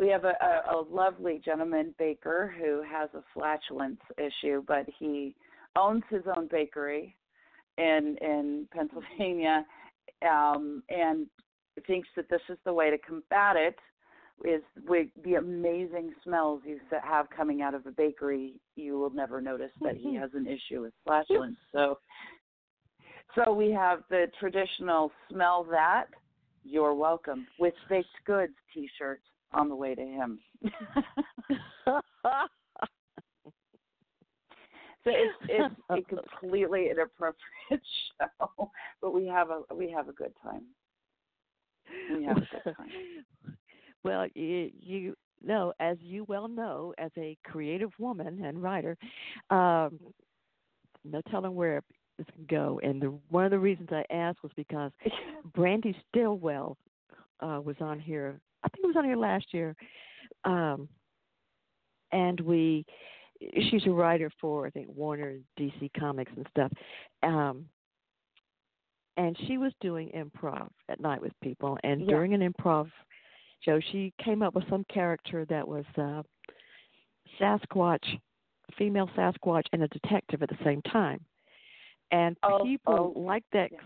[0.00, 5.34] we have a, a, a lovely gentleman baker who has a flatulence issue, but he
[5.76, 7.16] owns his own bakery
[7.78, 9.64] in in Pennsylvania,
[10.28, 11.26] um, and
[11.86, 13.76] thinks that this is the way to combat it.
[14.44, 19.40] Is with the amazing smells you have coming out of a bakery, you will never
[19.40, 20.22] notice that he mm-hmm.
[20.22, 21.58] has an issue with flatulence.
[21.70, 21.98] So,
[23.36, 26.06] so we have the traditional "Smell that,
[26.64, 29.20] you're welcome" with baked goods T-shirt
[29.52, 30.40] on the way to him.
[35.04, 37.36] So it's it's a completely inappropriate
[38.20, 38.70] show,
[39.00, 40.62] but we have a we have a good time.
[42.14, 43.56] We have a good time.
[44.04, 45.14] well, you, you
[45.44, 48.96] know, as you well know, as a creative woman and writer,
[49.50, 49.98] um,
[51.04, 51.82] no telling where
[52.18, 52.80] this can go.
[52.82, 54.92] And the, one of the reasons I asked was because
[55.54, 56.76] Brandee Stilwell
[57.40, 58.40] uh, was on here.
[58.62, 59.74] I think it was on here last year,
[60.44, 60.88] um,
[62.12, 62.84] and we.
[63.70, 66.70] She's a writer for I think Warner DC Comics and stuff,
[67.24, 67.64] um,
[69.16, 71.78] and she was doing improv at night with people.
[71.84, 72.08] And Yeah.
[72.08, 72.90] during an improv
[73.60, 76.22] show, she came up with some character that was uh,
[77.38, 78.20] Sasquatch,
[78.76, 81.24] female Sasquatch, and a detective at the same time.
[82.10, 83.78] And Oh, people oh, liked that yeah.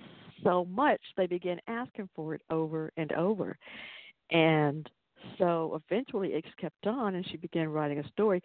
[0.42, 3.58] so much they began asking for it over and over.
[4.30, 4.88] And
[5.38, 8.42] so eventually it kept on, and she began writing a story.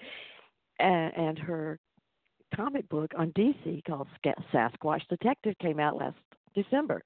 [0.80, 1.80] And, and her
[2.56, 4.08] comic book on DC called
[4.54, 6.18] Sasquatch Detective came out last
[6.54, 7.04] December.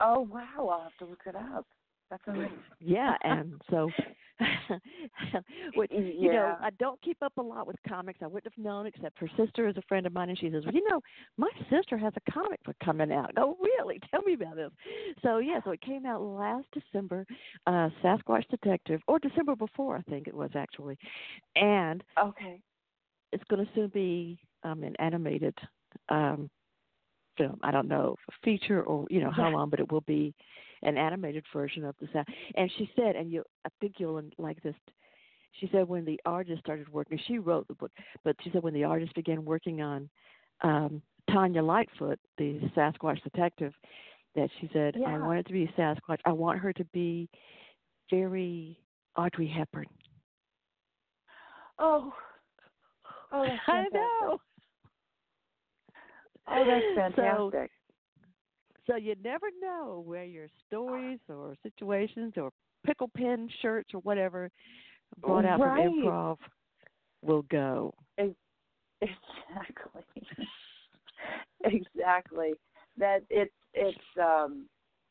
[0.00, 1.66] Oh wow, I'll have to look it up.
[2.10, 2.50] That's amazing.
[2.80, 3.90] Yeah, and so,
[5.74, 8.20] which, you know, I don't keep up a lot with comics.
[8.22, 10.64] I wouldn't have known except her sister is a friend of mine, and she says,
[10.64, 11.00] "Well, you know,
[11.36, 14.00] my sister has a comic book coming out." Oh, really?
[14.10, 14.70] Tell me about this.
[15.22, 17.26] So yeah, so it came out last December,
[17.66, 20.96] uh, Sasquatch Detective, or December before, I think it was actually,
[21.56, 22.60] and Okay.
[23.32, 25.56] it's going to soon be um, an animated
[26.08, 26.48] um,
[27.36, 27.58] film.
[27.62, 30.34] I don't know, a feature or you know how long, but it will be
[30.82, 32.26] an animated version of the sound.
[32.56, 34.74] And she said, and you, I think you'll like this.
[35.60, 37.92] She said when the artist started working, she wrote the book,
[38.24, 40.10] but she said when the artist began working on
[40.62, 43.72] um, Tanya Lightfoot, the Sasquatch detective,
[44.34, 46.18] that she said, I want it to be Sasquatch.
[46.24, 47.28] I want her to be
[48.10, 48.78] very
[49.16, 49.86] Audrey Hepburn.
[51.78, 52.12] Oh.
[53.32, 54.38] Oh, I know.
[56.48, 56.84] Oh, that's
[57.16, 57.70] So- fantastic.
[58.86, 62.50] So you never know where your stories or situations or
[62.84, 64.50] pickle pin shirts or whatever
[65.22, 65.86] brought out Right.
[65.86, 66.36] from improv
[67.22, 67.94] will go.
[68.18, 70.02] Exactly.
[71.64, 72.52] exactly.
[72.98, 74.66] That it's it's um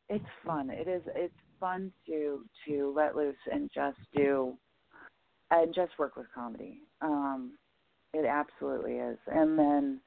[0.09, 0.69] it's fun.
[0.69, 4.55] It is it's fun to to let loose and just do
[5.49, 6.81] and just work with comedy.
[7.01, 7.57] Um
[8.13, 9.17] it absolutely is.
[9.27, 9.99] And then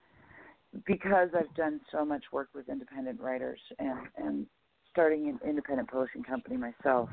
[0.87, 4.47] because I've done so much work with independent writers and and
[4.91, 7.09] starting an independent publishing company myself,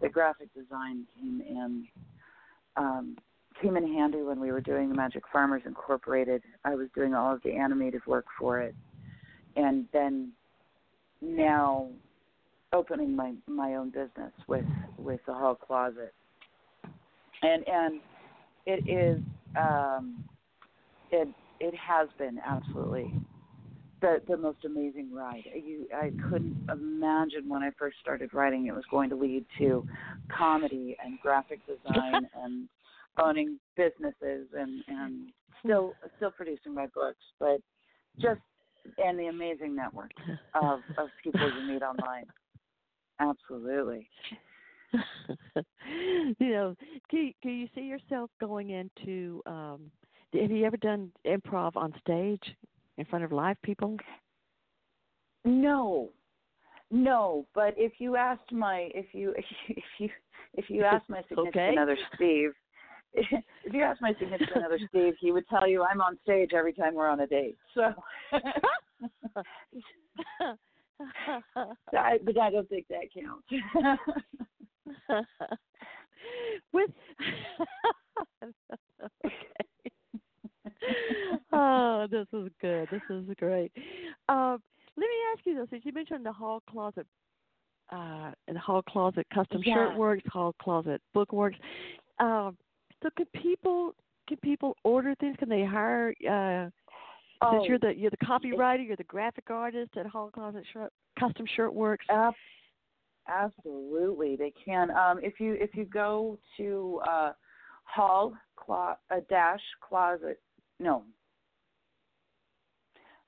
[0.00, 1.86] the graphic design came in
[2.76, 3.16] um
[3.60, 6.42] came in handy when we were doing the Magic Farmers Incorporated.
[6.64, 8.74] I was doing all of the animated work for it,
[9.56, 10.32] and then
[11.20, 11.88] now
[12.72, 14.66] opening my my own business with
[14.98, 16.14] with the hall closet
[17.42, 18.00] and and
[18.66, 19.22] it is
[19.56, 20.24] um
[21.10, 21.28] it
[21.60, 23.12] it has been absolutely
[24.00, 25.44] the the most amazing ride.
[25.54, 29.86] You I couldn't imagine when I first started writing it was going to lead to
[30.36, 32.68] comedy and graphic design and
[33.20, 35.32] owning businesses and and
[35.64, 37.60] still still producing my books, but
[38.20, 38.40] just
[38.98, 40.12] and the amazing network
[40.54, 42.24] of of people you meet online.
[43.20, 44.08] Absolutely.
[46.38, 46.74] you know,
[47.10, 49.90] do do you see yourself going into um
[50.32, 52.42] have you ever done improv on stage
[52.96, 53.96] in front of live people?
[55.44, 56.10] No,
[56.90, 57.46] no.
[57.54, 59.34] But if you asked my if you
[59.68, 60.08] if you
[60.54, 61.76] if you asked my significant okay.
[61.80, 62.50] other Steve,
[63.14, 66.72] if you asked my significant other Steve, he would tell you I'm on stage every
[66.72, 67.56] time we're on a date.
[67.74, 67.92] So.
[71.96, 73.46] I, but I don't think that counts.
[76.72, 76.90] With
[79.24, 79.67] okay.
[81.52, 82.88] oh, this is good.
[82.90, 83.72] This is great.
[84.28, 84.58] Um,
[84.96, 87.06] let me ask you this: Since you mentioned the hall closet,
[87.90, 89.74] uh, and the hall closet custom yeah.
[89.74, 91.56] shirt works, hall closet book works.
[92.18, 92.56] Um,
[93.02, 93.94] so, can people
[94.28, 95.36] can people order things?
[95.38, 96.12] Can they hire?
[96.28, 96.70] Uh,
[97.42, 100.92] oh, since you're the you're the copywriter, you're the graphic artist at Hall Closet Shirt,
[101.18, 102.06] Custom Shirt Works.
[102.10, 102.34] Ab-
[103.28, 104.90] absolutely, they can.
[104.90, 107.32] Um, if you if you go to uh,
[107.84, 110.40] Hall clo- uh, dash Closet
[110.80, 111.02] no.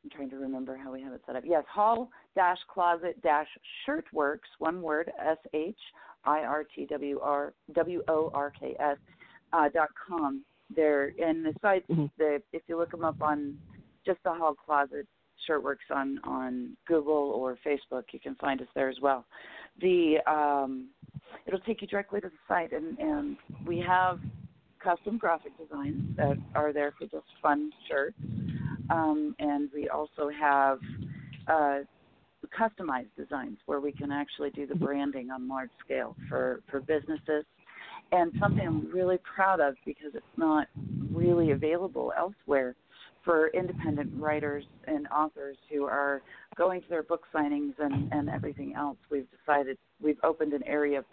[0.03, 1.43] I'm trying to remember how we have it set up.
[1.47, 3.49] Yes, hall dash closet dash
[3.87, 5.77] shirtworks, one word, S H
[6.25, 8.97] I R T W R W O R K S
[9.53, 10.43] uh, dot com.
[10.75, 12.07] There and the sites mm-hmm.
[12.17, 13.59] the if you look them up on
[14.07, 15.07] just the hall closet
[15.49, 19.25] shirtworks on on Google or Facebook, you can find us there as well.
[19.81, 20.89] The um,
[21.47, 23.37] it'll take you directly to the site and and
[23.67, 24.21] we have
[24.83, 28.17] custom graphic designs that are there for just fun shirts.
[28.91, 30.79] Um, and we also have
[31.47, 31.79] uh,
[32.59, 37.45] customized designs where we can actually do the branding on large scale for, for businesses.
[38.13, 40.67] And something I'm really proud of because it's not
[41.13, 42.75] really available elsewhere
[43.25, 46.23] for independent writers and authors who are
[46.57, 48.97] going to their book signings and, and everything else.
[49.11, 51.05] We've decided we've opened an area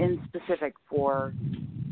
[0.00, 1.32] in specific for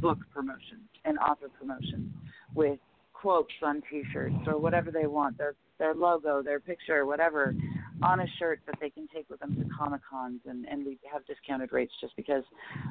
[0.01, 2.13] book promotion and author promotion
[2.55, 2.79] with
[3.13, 7.55] quotes on T-shirts or whatever they want, their their logo, their picture, whatever,
[8.03, 10.99] on a shirt that they can take with them to Comic Cons, and and we
[11.11, 12.45] have discounted rates just because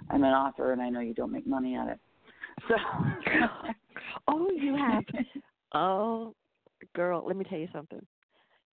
[0.09, 1.99] I'm an author and I know you don't make money at it.
[2.69, 2.75] So,
[4.27, 5.03] oh, you have.
[5.73, 6.35] Oh,
[6.95, 7.99] girl, let me tell you something.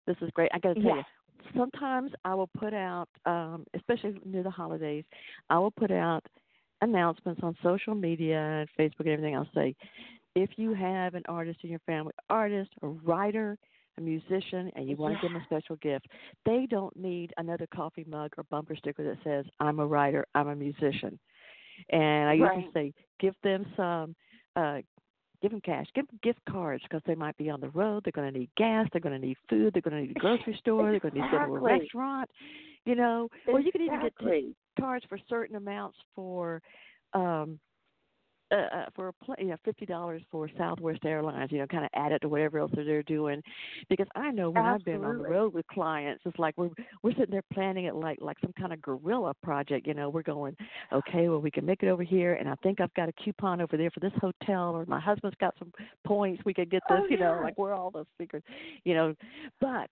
[0.06, 0.50] This is great.
[0.52, 0.96] I got to tell yeah.
[0.96, 1.58] you.
[1.58, 5.04] Sometimes I will put out, um, especially near the holidays,
[5.48, 6.24] I will put out
[6.80, 9.36] announcements on social media and Facebook and everything.
[9.36, 9.74] I'll say,
[10.34, 13.58] if you have an artist in your family, artist, a writer,
[13.98, 16.06] a musician, and you want to give them a special gift,
[16.46, 20.48] they don't need another coffee mug or bumper sticker that says, I'm a writer, I'm
[20.48, 21.18] a musician.
[21.90, 22.56] And I right.
[22.56, 24.14] usually say, give them some,
[24.56, 24.78] uh,
[25.42, 28.12] give them cash, give them gift cards because they might be on the road, they're
[28.12, 30.56] going to need gas, they're going to need food, they're going to need a grocery
[30.60, 32.30] store, they're going to need to go to a restaurant,
[32.84, 33.54] you know, exactly.
[33.54, 36.60] or you can even get t- cards for certain amounts for
[37.12, 37.58] um
[38.52, 41.84] uh, uh for a pl- you know fifty dollars for Southwest Airlines, you know, kind
[41.84, 43.40] of add it to whatever else they're doing,
[43.88, 44.92] because I know when Absolutely.
[44.92, 46.70] I've been on the road with clients, it's like we're
[47.02, 49.86] we're sitting there planning it like like some kind of guerrilla project.
[49.86, 50.56] You know, we're going,
[50.92, 53.60] okay, well we can make it over here, and I think I've got a coupon
[53.60, 55.72] over there for this hotel, or my husband's got some
[56.04, 56.98] points, we could get this.
[57.02, 58.46] Oh, you know, like we're all those secrets,
[58.84, 59.14] you know,
[59.60, 59.88] but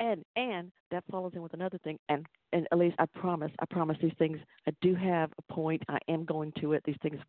[0.00, 3.64] and and that follows in with another thing and and at least i promise i
[3.66, 5.82] promise these things i do have a point.
[5.88, 6.82] I am going to it.
[6.84, 7.20] These things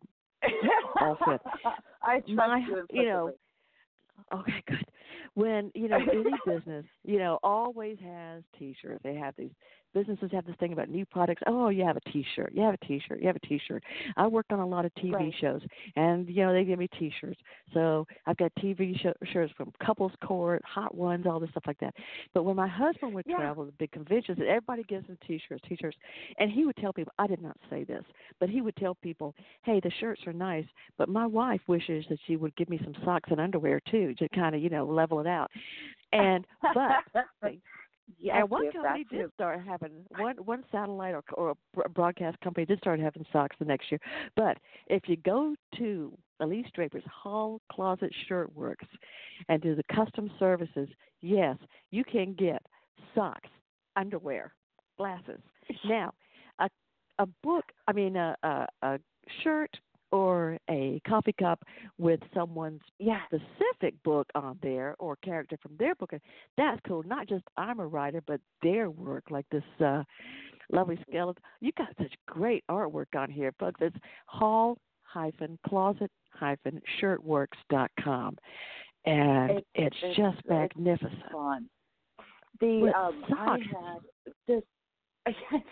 [1.00, 1.40] all fit.
[2.02, 3.32] I trust my you, you know
[4.34, 4.84] okay good.
[5.34, 9.52] When you know any business you know always has t-shirts they have these
[9.94, 11.42] businesses have this thing about new products.
[11.46, 12.52] Oh you have a t-shirt.
[12.54, 13.20] You have a t-shirt.
[13.20, 13.82] You have a t-shirt.
[14.16, 15.34] I worked on a lot of tv Right.
[15.40, 15.60] shows
[15.96, 17.38] and you know they give me t-shirts.
[17.74, 21.78] So i've got tv sh- shirts from couples court hot ones all this stuff like
[21.80, 21.94] that.
[22.34, 23.36] But when my husband would Yeah.
[23.36, 25.96] travel to big conventions everybody gives him t-shirts t-shirts.
[26.38, 28.04] And he would tell people i did not say this
[28.40, 30.66] but he would tell people hey the shirts are nice
[30.98, 34.28] but my wife wishes that she would give me some socks and underwear too to
[34.30, 35.50] kind of you know level it out.
[36.12, 37.04] And but
[38.18, 41.54] yes, and one company did start having one one satellite or or
[41.84, 44.00] a broadcast company did start having socks the next year.
[44.36, 48.86] But if you go to Elyse Draper's Hall Closet Shirt Works
[49.48, 50.88] and do the custom services,
[51.20, 51.56] yes,
[51.90, 52.62] you can get
[53.14, 53.50] socks,
[53.96, 54.54] underwear,
[54.96, 55.40] glasses.
[55.84, 56.12] Now,
[56.58, 56.68] a
[57.18, 58.98] a book, I mean a a, a
[59.42, 59.70] shirt
[60.12, 61.62] or a coffee cup
[61.98, 63.20] with someone's Yeah.
[63.26, 66.12] specific book on there or character from their book.
[66.56, 67.02] That's cool.
[67.02, 70.04] Not just I'm a writer, but their work, like this uh
[70.70, 71.42] lovely skeleton.
[71.60, 73.80] You got such great artwork on here, folks.
[73.82, 73.96] It's
[74.26, 78.36] hall hyphen closet hyphen shirtworks dot com.
[79.04, 81.32] And It's- it's, it's- just it's magnificent.
[81.32, 81.68] fun.
[82.60, 83.62] The With um, I socks.
[83.72, 84.62] had this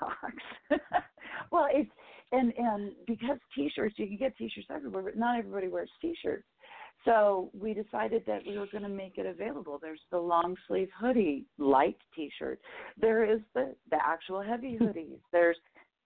[0.00, 0.44] socks.
[1.52, 1.90] well, it's
[2.32, 6.44] and and because t-shirts, you can get t-shirts everywhere, but not everybody wears t-shirts.
[7.04, 9.78] So we decided that we were going to make it available.
[9.80, 12.60] There's the long sleeve hoodie, light t-shirt.
[13.00, 15.18] There is the the actual heavy hoodies.
[15.32, 15.56] There's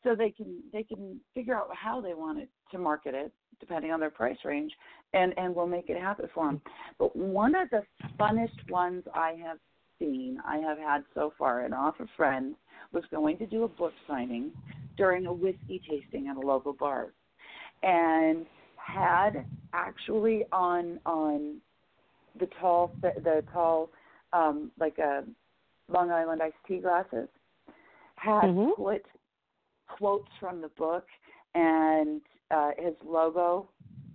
[0.03, 3.91] so they can they can figure out how they want it to market it depending
[3.91, 4.72] on their price range,
[5.14, 6.61] and and we'll make it happen for them.
[6.99, 7.83] But one of the
[8.18, 9.59] funnest ones I have
[9.99, 12.55] seen, I have had so far, and off a friend
[12.93, 14.53] was going to do a book signing
[14.97, 17.12] during a whiskey tasting at a local bar,
[17.82, 21.57] and had actually on on
[22.38, 23.90] the tall the, tall
[24.32, 25.24] um like a
[25.88, 27.28] Long Island iced tea glasses
[28.16, 28.74] had Mhm.
[28.76, 29.05] put
[29.88, 31.07] quotes from the book
[31.55, 32.20] and
[32.51, 33.68] uh his logo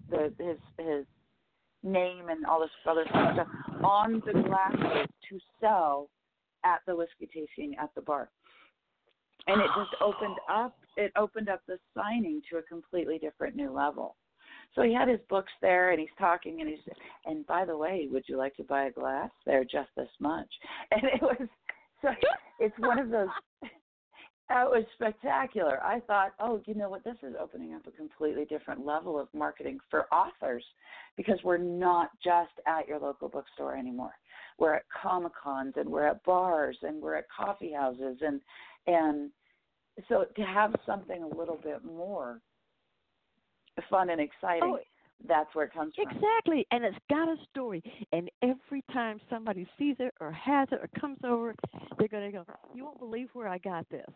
[0.10, 1.06] the his his
[1.84, 3.48] name and all this other stuff
[3.84, 6.10] on the glasses to sell
[6.64, 8.30] at the whiskey tasting at the bar.
[9.48, 13.72] And it just opened up it opened up the signing to a completely different new
[13.72, 14.16] level.
[14.76, 16.80] So he had his books there and he's talking and he's
[17.26, 19.30] and by the way, would you like to buy a glass?
[19.46, 20.50] They're just this much.
[20.92, 21.48] And it was
[22.02, 22.10] so
[22.60, 23.28] it's one of those
[24.50, 25.82] that was spectacular.
[25.82, 27.04] I thought, oh, you know what?
[27.04, 30.64] This is opening up a completely different level of marketing for authors
[31.16, 34.14] because we're not just at your local bookstore anymore.
[34.58, 38.42] We're at comic cons and we're at bars and we're at coffee houses and
[38.88, 39.32] and
[40.08, 42.42] so to have something a little bit more
[43.90, 44.80] fun and exciting, Oh,
[45.28, 46.08] that's where it comes from.
[46.08, 47.84] Exactly, and it's got a story.
[48.12, 51.56] And every time somebody sees it or has it or comes over,
[51.98, 54.10] they're going to go, "You won't believe where I got this."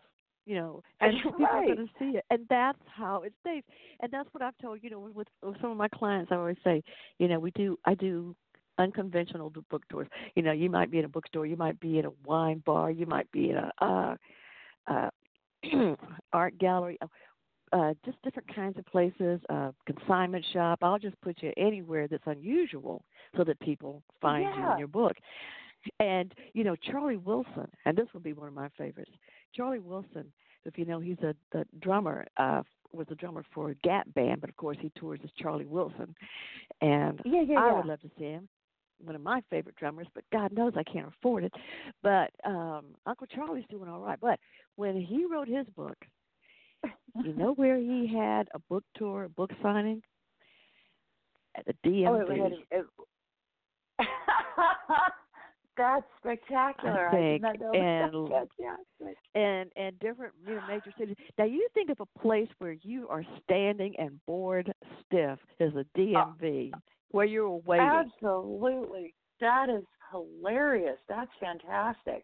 [0.46, 3.64] You know, and That's people are going to see it, and that's how it stays.
[4.02, 6.32] And that's what I've told you know with, with some of my clients.
[6.32, 6.82] I always say,
[7.20, 7.78] you know, we do.
[7.86, 8.36] I do
[8.78, 10.08] unconventional book tours.
[10.36, 12.92] You know, you might be in a bookstore, you might be in a wine bar,
[12.92, 14.16] you might be in a uh,
[14.88, 15.10] uh,
[16.34, 16.98] art gallery.
[17.74, 20.80] Uh, just different kinds of places, uh, consignment shop.
[20.82, 23.04] I'll just put you anywhere that's unusual
[23.36, 25.18] so that people find you in your book.
[26.00, 29.12] And you know Charlie Wilson, and this will be one of my favorites.
[29.54, 30.32] Charlie Wilson,
[30.64, 32.26] if you know, he's a the drummer.
[32.38, 32.62] Uh,
[32.96, 36.16] was a drummer for a Gap band, but of course he tours as Charlie Wilson.
[36.82, 37.74] And Yeah, yeah, I yeah.
[37.76, 38.48] would love to see him.
[39.04, 41.54] One of my favorite drummers, but God knows I can't afford it.
[42.02, 44.20] But um Uncle Charlie's doing all right.
[44.20, 44.40] But
[44.76, 45.98] when he wrote his book,
[47.24, 50.02] you know where he had a book tour, a book signing?
[51.58, 52.08] At the DMV.
[52.10, 52.86] Oh, it, it,
[54.00, 54.08] it,
[55.78, 57.08] that's spectacular.
[57.10, 58.14] I did think, not know and-
[59.36, 61.16] and and different you know major cities.
[61.38, 64.72] Now you think of a place where you are standing and bored
[65.06, 66.72] stiff is a DMV
[67.12, 67.86] where you're waiting.
[67.88, 70.98] Absolutely, that is hilarious.
[71.10, 72.24] That's fantastic.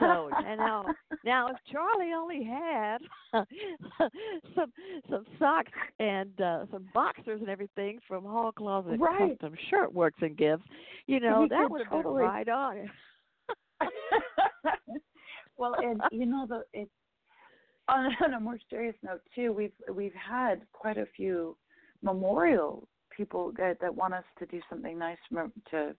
[0.00, 0.84] So and now
[1.24, 2.98] now if Charlie only had
[4.56, 4.72] some
[5.08, 9.30] some socks and uh, some boxers and everything from Hall Closet Right.
[9.38, 10.64] Custom Shirt Works and Gifts,
[11.06, 12.90] you know He that would have totally- been right on.
[15.56, 16.90] well, and you know the it's
[17.88, 19.52] on, on a more serious note too.
[19.52, 21.56] We've we've had quite a few
[22.02, 22.88] memorial
[23.20, 25.18] people that that want us to do something nice
[25.70, 25.94] to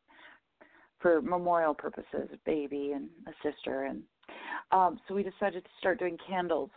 [0.99, 4.01] for memorial purposes, a baby and a sister, and
[4.71, 6.69] um, so we decided to start doing candles.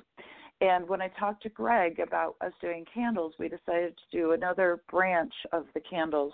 [0.61, 4.83] And when I talked to Greg about us doing candles, we decided to do another
[4.91, 6.33] branch of the candles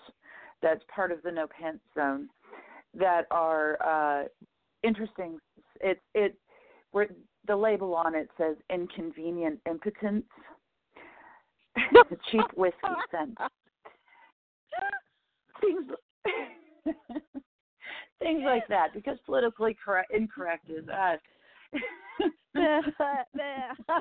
[0.61, 2.28] that's part of the no pants zone
[2.94, 4.24] that are uh,
[4.82, 5.38] interesting.
[5.80, 6.34] It it
[6.90, 7.08] where
[7.46, 10.26] the label on it says inconvenient impotence,
[12.30, 13.38] cheap whiskey scent.
[15.60, 15.84] Things
[18.18, 21.18] things like that because politically correct incorrect is us.
[22.54, 22.86] That's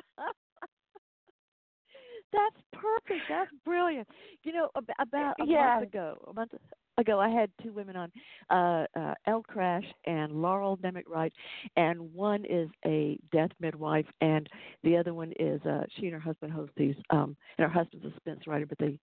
[2.72, 3.28] perfect.
[3.28, 4.08] That's brilliant.
[4.44, 5.76] You know, ab- about a Yeah.
[5.76, 6.54] month ago, a month
[6.98, 8.12] ago, I had two women on,
[8.50, 11.32] uh, uh, Elle Crash and Laurel Nemec Wright,
[11.76, 14.48] and one is a death midwife, and
[14.84, 16.96] the other one is uh, she and her husband host these.
[17.10, 18.98] Um, and her husband's a suspense writer, but they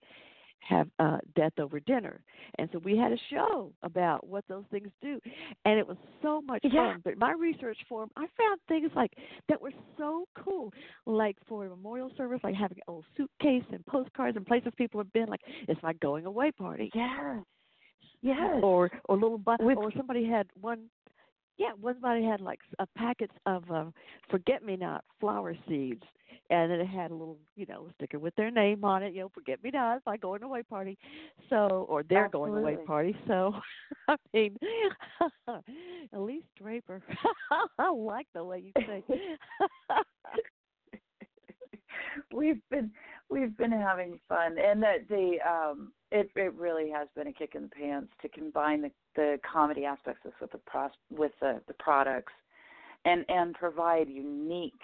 [0.59, 2.19] have uh, death over dinner,
[2.59, 5.19] and so we had a show about what those things do,
[5.65, 6.93] and it was so much Yeah.
[6.93, 7.01] fun.
[7.03, 9.13] But my research form, I found things like
[9.49, 10.73] that were so cool,
[11.05, 14.99] like for a memorial service, like having an old suitcase and postcards and places people
[14.99, 17.43] have been, like it's like going away party Yes.
[18.21, 18.59] Yes.
[18.63, 20.89] or or little bu- With- or somebody had one
[21.57, 23.85] yeah one somebody had like a packets of uh,
[24.29, 26.03] forget me not flower seeds
[26.49, 29.29] and it had a little you know sticker with their name on it you know
[29.33, 30.97] forget me not by going away party.
[31.49, 33.53] So or they're going away party so
[34.07, 34.57] i mean
[36.15, 37.01] elyse draper
[37.79, 39.03] i like the way you say
[42.33, 42.91] we've been
[43.29, 47.53] we've been having fun and the the um it it really has been a kick
[47.55, 51.61] in the pants to combine the the comedy aspects of with the pros with the
[51.67, 52.33] the products
[53.05, 54.81] and and provide unique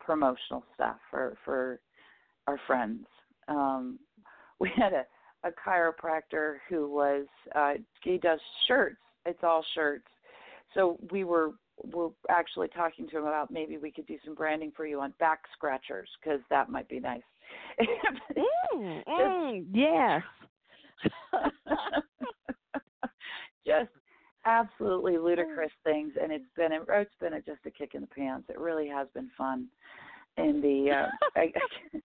[0.00, 1.80] promotional stuff for for
[2.46, 3.06] our friends.
[3.48, 3.98] Um
[4.60, 5.04] we had a
[5.44, 8.96] a chiropractor who was uh he does shirts.
[9.24, 10.08] It's all shirts.
[10.74, 11.52] So we were
[11.92, 15.12] we're actually talking to him about maybe we could do some branding for you on
[15.20, 17.20] back scratchers because that might be nice.
[18.74, 20.22] mm, mm, yes
[23.66, 23.90] just
[24.44, 28.06] absolutely ludicrous things, and it's been a, it's been a, just a kick in the
[28.06, 28.46] pants.
[28.48, 29.66] It really has been fun,
[30.36, 31.52] and the uh, I,
[31.94, 31.98] I,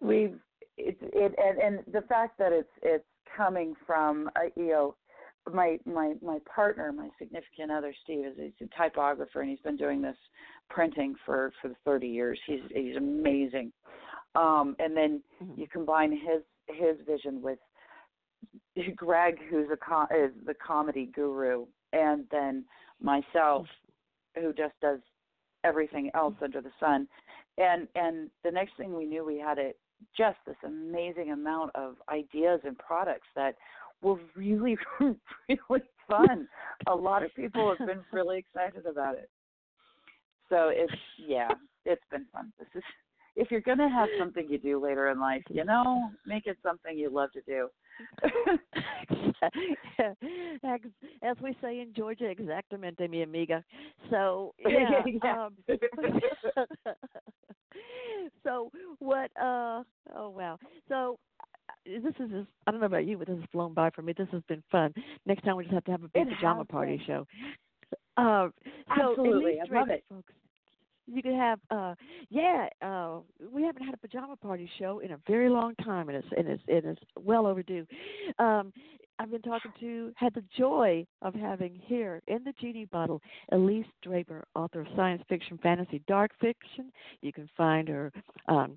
[0.00, 0.38] we've
[0.76, 3.04] it, it and and the fact that it's it's
[3.36, 4.96] coming from uh, you know
[5.52, 9.76] my my my partner, my significant other, Steve, is he's a typographer and he's been
[9.76, 10.16] doing this
[10.70, 12.38] printing for for the 30 years.
[12.46, 13.72] He's he's amazing.
[14.34, 15.58] Um, and then Mhm.
[15.58, 17.58] you combine his his vision with
[18.96, 22.64] Greg, who's a com- is the comedy guru, and then
[23.00, 23.66] myself,
[24.34, 25.00] who just does
[25.64, 27.08] everything else under the sun.
[27.58, 29.78] And and the next thing we knew, we had it
[30.16, 33.54] just this amazing amount of ideas and products that
[34.02, 36.48] were really really fun.
[36.86, 39.30] A lot of people have been really excited about it.
[40.48, 41.48] So it's yeah,
[41.84, 42.52] it's been fun.
[42.58, 42.82] This is
[43.36, 46.96] if you're gonna have something you do later in life, you know, make it something
[46.96, 47.68] you love to do.
[51.22, 53.64] As we say in Georgia, exactamente, mi amiga.
[54.10, 55.02] So yeah.
[55.22, 55.46] Yeah.
[55.46, 55.56] Um,
[58.44, 59.30] so what?
[59.40, 59.82] Uh
[60.16, 60.58] oh wow.
[60.88, 61.18] So
[61.70, 64.02] uh, this is just, I don't know about you, but this has flown by for
[64.02, 64.14] me.
[64.16, 64.94] This has been fun.
[65.26, 67.26] Next time we just have to have a big It pajama party show.
[68.16, 68.48] Uh,
[68.96, 70.04] so Absolutely, I love it.
[70.08, 70.32] folks.
[71.06, 71.94] You could have, uh,
[72.30, 72.68] yeah.
[72.80, 73.18] Uh,
[73.52, 76.48] we haven't had a pajama party show in a very long time, and it's and
[76.48, 77.86] it's and it's well overdue.
[78.38, 78.72] Um,
[79.18, 83.84] I've been talking to, had the joy of having here in the genie bottle, Elyse
[84.02, 86.90] Draper, author of science fiction, fantasy, dark fiction.
[87.22, 88.10] You can find her,
[88.48, 88.76] um,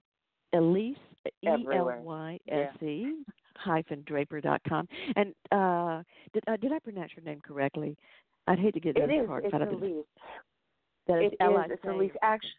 [0.53, 0.95] Elyse
[1.43, 1.91] E L.
[2.03, 3.23] Y S E
[3.55, 4.87] hyphen Draper dot com.
[5.15, 6.03] And uh,
[6.33, 7.97] did uh, did I pronounce your name correctly?
[8.47, 9.27] I'd hate to get It that is.
[9.27, 9.45] part.
[9.45, 10.03] It's but I did- Elyse.
[11.07, 11.33] That It is.
[11.71, 12.11] It's Elyse.
[12.21, 12.51] Actually,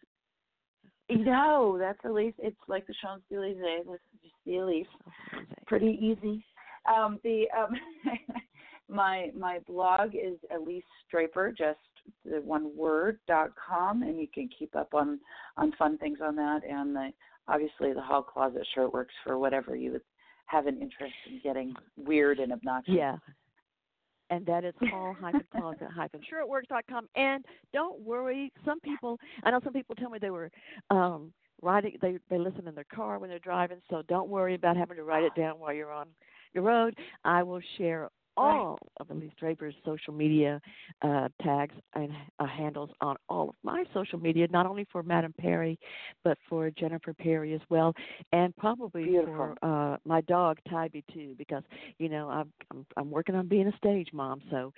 [1.09, 2.33] no, that's Elyse.
[2.37, 3.61] It's like the Champs Elysees.
[3.61, 4.85] It's just the Elyse.
[5.67, 6.43] Pretty easy.
[6.93, 7.73] Um, the um,
[8.89, 11.79] my my blog is Elyse Draper, just
[12.25, 15.19] the one word dot com, and you can keep up on
[15.57, 16.61] on fun things on that.
[16.67, 17.09] And the,
[17.47, 20.01] obviously, the Hall Closet shirt works for whatever you would
[20.45, 22.95] have an interest in getting weird and obnoxious.
[22.95, 23.17] Yeah.
[24.29, 27.07] And that is hall hyphen closet hyphen shirtworks.com.
[27.15, 30.51] And don't worry, some people I know some people tell me they were
[30.89, 34.77] um riding they they listen in their car when they're driving, so don't worry about
[34.77, 36.07] having to write it down while you're on
[36.53, 36.95] the road.
[37.23, 38.09] I will share
[38.39, 40.61] all of Elyse Draper's social media
[41.01, 45.33] uh, tags and uh, handles on all of my social media, not only for Madame
[45.39, 45.77] Perry,
[46.23, 47.93] but for Jennifer Perry as well,
[48.31, 49.55] and probably Beautiful.
[49.61, 51.63] for uh, my dog Tybee too, because
[51.97, 54.73] you know I'm I'm, I'm working on being a stage mom, so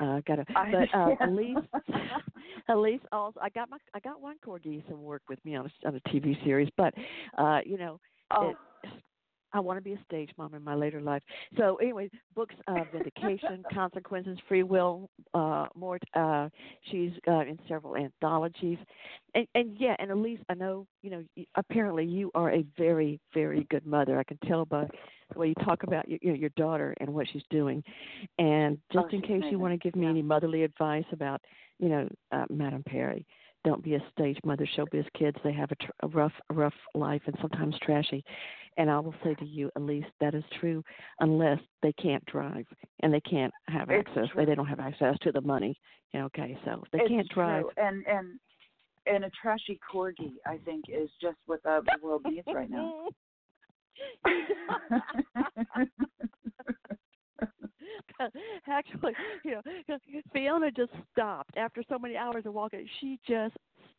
[0.00, 0.44] uh, got to.
[0.54, 1.16] I But uh.
[1.26, 1.66] Elyse,
[2.70, 5.88] Elyse also I got my I got one corgi some work with me on a
[5.88, 6.94] on a TV series, but
[7.38, 7.98] uh, you know
[8.32, 8.56] Oh, it,
[9.52, 11.22] I want to be a stage mom in my later life.
[11.56, 15.98] So, anyway, books, uh, Vindication, Consequences, Freewill, uh, more.
[16.14, 16.48] Uh,
[16.90, 18.78] she's uh, in several anthologies,
[19.34, 21.24] and and yeah, and Elyse, I know you know.
[21.36, 24.18] y- Apparently, you are a very very good mother.
[24.18, 24.86] I can tell by
[25.32, 27.82] the way you talk about your you know, your daughter and what she's doing.
[28.38, 30.10] And just Oh, in case you want to give me Yeah.
[30.10, 31.40] any motherly advice about
[31.78, 33.26] you know uh, Madame Perry,
[33.64, 34.66] don't be a stage mother.
[34.76, 38.24] Showbiz kids, they have a, tr- a rough, a rough life and sometimes trashy.
[38.76, 40.82] And I will say to you, Elyse, that is true
[41.20, 42.66] unless they can't drive
[43.02, 44.28] and they can't have It's access.
[44.32, 44.46] true.
[44.46, 45.78] They, don't have access to the money.
[46.14, 47.62] Okay, so they it's can't drive.
[47.62, 47.84] true.
[47.84, 48.40] and and
[49.06, 53.08] and a trashy corgi, I think, is just what the world needs right now.
[58.68, 59.12] Actually,
[59.44, 59.98] you know,
[60.32, 62.86] Fiona just stopped after so many hours of walking.
[63.00, 63.56] She just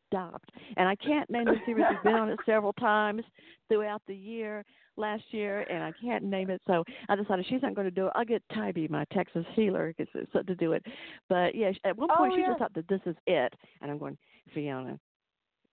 [0.08, 1.86] stopped, and I can't name the series.
[1.90, 3.24] We've been on it several times
[3.68, 4.64] throughout the year
[4.98, 6.62] last year, and I can't name it.
[6.68, 8.14] So I decided she's not going to do it.
[8.16, 10.86] I'll get Tybee, my Texas heeler, to do it.
[11.30, 12.48] But yeah, at one point oh, she yeah.
[12.48, 14.18] just thought that this is it, and I'm going,
[14.54, 15.00] Fiona,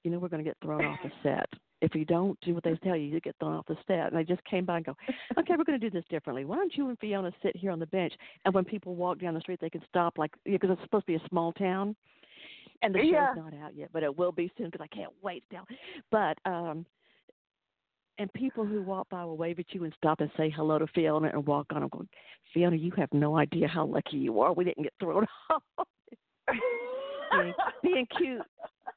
[0.04, 1.48] you know we're going to get thrown off the set.
[1.80, 4.12] If you don't do what they tell you, you get thrown off the set.
[4.12, 4.96] And they just came by and go,
[5.38, 6.44] okay, we're going to do this differently.
[6.44, 8.12] Why don't you and Fiona sit here on the bench,
[8.44, 11.12] and when people walk down the street, they can stop, like because it's supposed to
[11.12, 11.94] be a small town,
[12.82, 13.32] and the show's Yeah.
[13.36, 15.64] not out yet, but it will be soon because I can't wait now.
[16.10, 16.84] But um,
[18.18, 20.86] and people who walk by will wave at you and stop and say hello to
[20.88, 21.82] Fiona and walk on.
[21.84, 22.08] I'm going,
[22.52, 24.52] Fiona, you have no idea how lucky you are.
[24.52, 25.62] We didn't get thrown off.
[27.30, 28.42] being, being cute,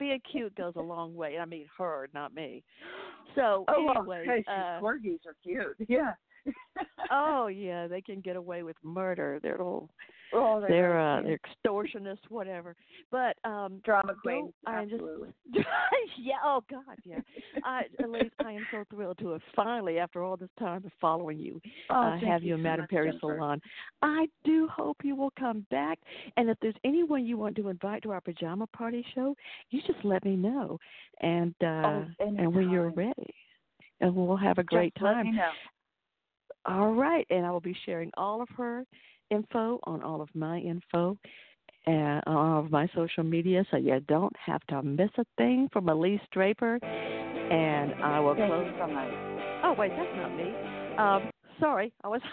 [0.02, 1.38] being cute goes a long way.
[1.40, 2.64] I mean her, not me.
[3.34, 5.78] So oh, well, anyway, hey, uh, corgis are cute.
[5.88, 6.12] Yeah.
[7.12, 9.40] Oh yeah, they can get away with murder.
[9.42, 9.90] They're all
[10.34, 12.76] oh, they're, they're uh, they're extortionists, whatever.
[13.12, 14.52] But um, drama queen.
[14.66, 15.04] I just
[16.18, 17.20] yeah, oh God, yeah.
[17.64, 21.38] I, Elyse, I am so thrilled to have finally, after all this time of following
[21.38, 23.14] you, oh, uh, have you you in so Madame Perry.
[23.20, 23.62] Salon.
[24.02, 26.00] I do hope you will come back.
[26.38, 29.36] And if there's anyone you want to invite to our pajama party show,
[29.70, 30.80] you just let me know,
[31.22, 33.34] and uh, Oh, and when you're ready,
[34.00, 35.34] and we'll have a great Just time.
[36.66, 38.86] All right, and I will be sharing all of her
[39.30, 41.18] info on all of my info
[41.86, 45.68] and on all of my social media, so you don't have to miss a thing
[45.74, 46.80] from Elyse Draper.
[46.84, 48.72] And I will Thank close.
[48.80, 49.10] so much.
[49.64, 50.54] Oh wait, that's not me.
[50.98, 52.22] Um, sorry, I was.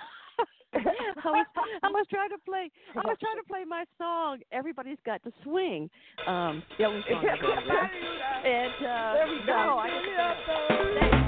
[0.74, 0.80] I
[1.24, 1.46] was
[1.82, 4.40] I was trying to play I was trying to play my song.
[4.52, 5.88] Everybody's got to swing.
[6.26, 7.24] Um, the only song.
[7.24, 9.46] And uh, There we go.
[9.46, 11.27] no, I